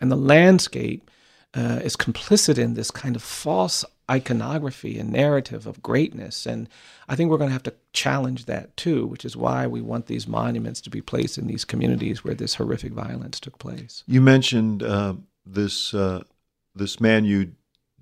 [0.00, 1.10] And the landscape
[1.56, 6.46] uh, is complicit in this kind of false iconography and narrative of greatness.
[6.46, 6.68] And
[7.08, 10.06] I think we're going to have to challenge that too, which is why we want
[10.06, 14.04] these monuments to be placed in these communities where this horrific violence took place.
[14.06, 16.22] You mentioned uh, this uh,
[16.74, 17.52] this man you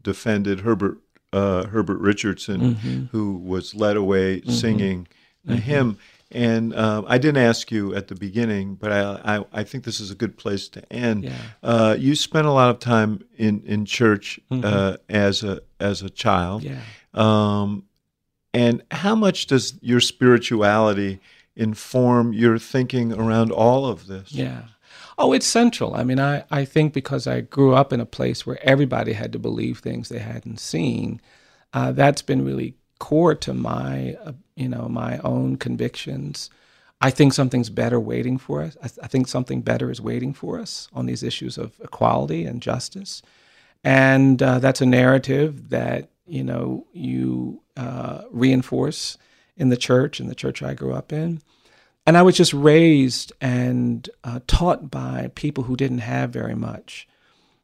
[0.03, 0.99] defended, Herbert
[1.33, 3.05] uh, Herbert Richardson, mm-hmm.
[3.13, 4.51] who was led away mm-hmm.
[4.51, 5.09] singing
[5.47, 5.61] a mm-hmm.
[5.61, 5.99] hymn.
[6.31, 10.01] And uh, I didn't ask you at the beginning, but I, I, I think this
[10.01, 11.25] is a good place to end.
[11.25, 11.37] Yeah.
[11.63, 14.65] Uh, you spent a lot of time in, in church mm-hmm.
[14.65, 16.65] uh, as a as a child.
[16.65, 16.81] Yeah.
[17.13, 17.85] Um,
[18.53, 21.21] and how much does your spirituality
[21.57, 24.33] inform your thinking around all of this?
[24.33, 24.63] Yeah.
[25.17, 25.95] Oh, it's central.
[25.95, 29.33] I mean, I, I think because I grew up in a place where everybody had
[29.33, 31.21] to believe things they hadn't seen,
[31.73, 36.51] uh, that's been really core to my, uh, you know, my own convictions.
[37.01, 38.77] I think something's better waiting for us.
[38.83, 42.45] I, th- I, think something better is waiting for us on these issues of equality
[42.45, 43.21] and justice,
[43.83, 49.19] and uh, that's a narrative that you know you uh, reinforce
[49.57, 51.43] in the church, in the church I grew up in.
[52.07, 57.09] And I was just raised and uh, taught by people who didn't have very much,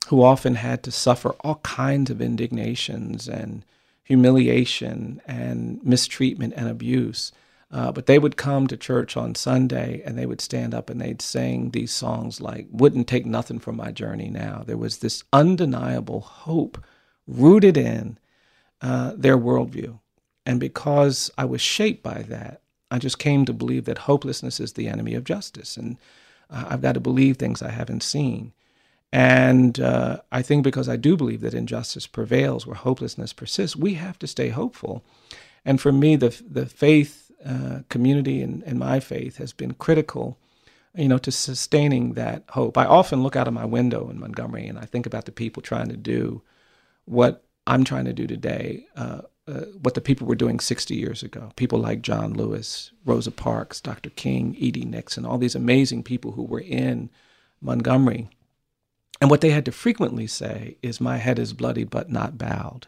[0.08, 3.64] who often had to suffer all kinds of indignations and
[4.10, 7.30] humiliation and mistreatment and abuse.
[7.70, 11.00] Uh, but they would come to church on Sunday and they would stand up and
[11.00, 14.64] they'd sing these songs like, Wouldn't Take Nothing from My Journey Now.
[14.66, 16.82] There was this undeniable hope
[17.28, 18.18] rooted in
[18.82, 20.00] uh, their worldview.
[20.44, 24.72] And because I was shaped by that, I just came to believe that hopelessness is
[24.72, 25.76] the enemy of justice.
[25.76, 25.98] And
[26.50, 28.54] uh, I've got to believe things I haven't seen.
[29.12, 33.94] And uh, I think because I do believe that injustice prevails where hopelessness persists, we
[33.94, 35.04] have to stay hopeful.
[35.64, 40.38] And for me, the, the faith uh, community and, and my faith has been critical
[40.94, 42.76] you know, to sustaining that hope.
[42.76, 45.62] I often look out of my window in Montgomery and I think about the people
[45.62, 46.42] trying to do
[47.04, 51.22] what I'm trying to do today, uh, uh, what the people were doing 60 years
[51.22, 51.52] ago.
[51.56, 54.10] People like John Lewis, Rosa Parks, Dr.
[54.10, 54.84] King, E.D.
[54.84, 57.10] Nixon, all these amazing people who were in
[57.60, 58.28] Montgomery.
[59.20, 62.86] And what they had to frequently say is, My head is bloody but not bowed.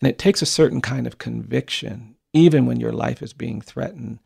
[0.00, 4.20] And it takes a certain kind of conviction, even when your life is being threatened,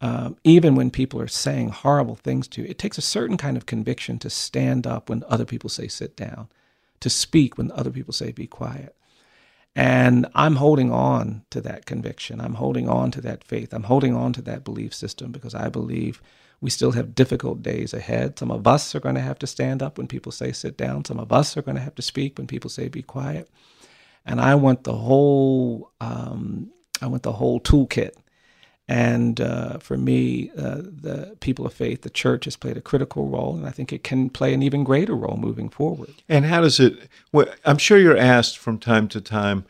[0.00, 2.68] um, even when people are saying horrible things to you.
[2.68, 6.16] It takes a certain kind of conviction to stand up when other people say sit
[6.16, 6.48] down,
[7.00, 8.96] to speak when other people say be quiet.
[9.78, 12.42] And I'm holding on to that conviction.
[12.42, 13.74] I'm holding on to that faith.
[13.74, 16.22] I'm holding on to that belief system because I believe
[16.60, 18.38] we still have difficult days ahead.
[18.38, 21.06] Some of us are going to have to stand up when people say sit down.
[21.06, 23.50] Some of us are going to have to speak when people say be quiet.
[24.26, 26.72] And I want the whole, um,
[27.02, 28.12] I want the whole toolkit
[28.88, 33.28] and uh, for me, uh, the people of faith, the church has played a critical
[33.28, 36.14] role, and I think it can play an even greater role moving forward.
[36.28, 37.08] And how does it?
[37.30, 39.66] Well, I'm sure you're asked from time to time,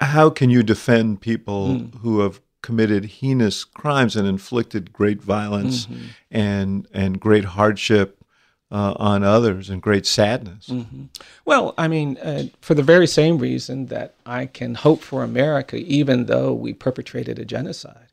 [0.00, 1.94] how can you defend people mm.
[2.00, 6.06] who have committed heinous crimes and inflicted great violence mm-hmm.
[6.30, 8.23] and and great hardship
[8.74, 10.68] uh, on others and great sadness.
[10.68, 11.04] Mm-hmm.
[11.44, 15.76] Well, I mean, uh, for the very same reason that I can hope for America,
[15.76, 18.08] even though we perpetrated a genocide,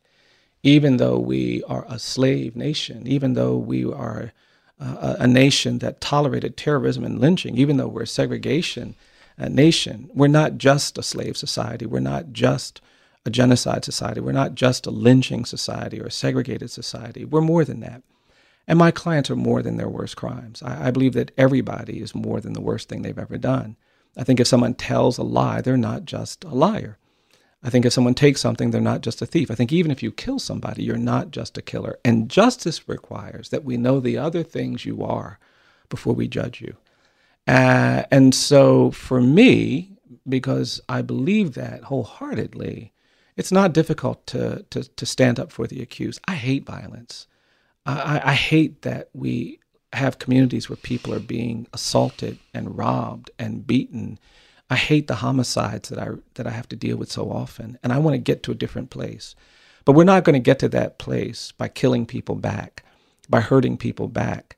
[0.61, 4.33] even though we are a slave nation, even though we are
[4.79, 8.93] uh, a nation that tolerated terrorism and lynching, even though we're a segregation
[9.39, 11.87] uh, nation, we're not just a slave society.
[11.87, 12.81] We're not just
[13.25, 14.21] a genocide society.
[14.21, 17.25] We're not just a lynching society or a segregated society.
[17.25, 18.03] We're more than that.
[18.71, 20.63] And my clients are more than their worst crimes.
[20.63, 23.75] I, I, believe that everybody is more than the worst thing they've ever done.
[24.15, 26.97] I think if someone tells a lie, they're not just a liar.
[27.61, 29.51] I think if someone takes something, they're not just a thief.
[29.51, 31.99] I think even if you kill somebody, you're not just a killer.
[32.05, 35.37] And justice requires that we know the other things you are
[35.89, 36.77] before we judge you.
[37.45, 39.97] Uh, and so for me,
[40.29, 42.93] because I believe that wholeheartedly,
[43.35, 46.21] it's not difficult to, to, to stand up for the accused.
[46.25, 47.27] I hate violence.
[47.85, 49.59] I, I hate that we
[49.93, 54.19] have communities where people are being assaulted and robbed and beaten.
[54.69, 57.91] I hate the homicides that I that I have to deal with so often, and
[57.91, 59.35] I want to get to a different place.
[59.83, 62.83] But we're not going to get to that place by killing people back,
[63.27, 64.55] by hurting people back,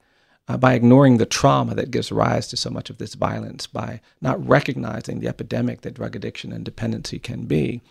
[0.47, 4.01] uh, by ignoring the trauma that gives rise to so much of this violence, by
[4.21, 7.81] not recognizing the epidemic that drug addiction and dependency can be.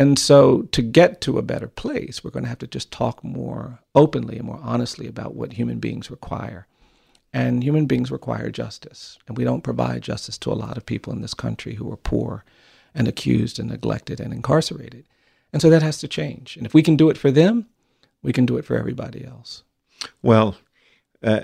[0.00, 3.22] And so, to get to a better place, we're going to have to just talk
[3.22, 6.66] more openly and more honestly about what human beings require.
[7.34, 9.18] And human beings require justice.
[9.28, 11.98] And we don't provide justice to a lot of people in this country who are
[11.98, 12.46] poor
[12.94, 15.04] and accused and neglected and incarcerated.
[15.52, 16.56] And so that has to change.
[16.56, 17.66] And if we can do it for them,
[18.22, 19.64] we can do it for everybody else.
[20.22, 20.56] Well,
[21.22, 21.40] uh,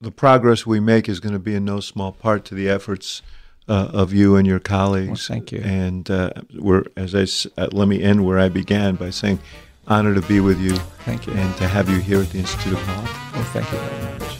[0.00, 3.22] the progress we make is going to be in no small part to the efforts
[3.68, 5.28] uh, of you and your colleagues.
[5.28, 5.60] Well, thank you.
[5.60, 9.38] And uh, we're, as I uh, let me end where I began by saying,
[9.86, 10.76] honor to be with you.
[11.04, 11.32] Thank you.
[11.34, 13.18] And to have you here at the Institute of Politics.
[13.34, 14.38] Well, thank you very much.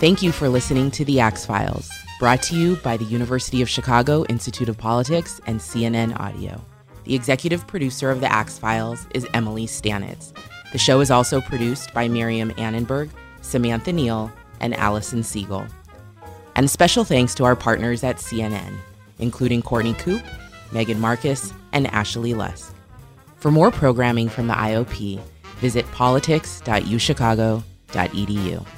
[0.00, 3.68] Thank you for listening to The Axe Files, brought to you by the University of
[3.68, 6.64] Chicago Institute of Politics and CNN Audio.
[7.04, 10.32] The executive producer of The Axe Files is Emily Stanitz.
[10.72, 13.10] The show is also produced by Miriam Annenberg,
[13.40, 14.30] Samantha Neal,
[14.60, 15.66] and Allison Siegel.
[16.58, 18.76] And special thanks to our partners at CNN,
[19.20, 20.24] including Courtney Coupe,
[20.72, 22.74] Megan Marcus, and Ashley Lusk.
[23.36, 25.20] For more programming from the IOP,
[25.60, 28.77] visit politics.uchicago.edu.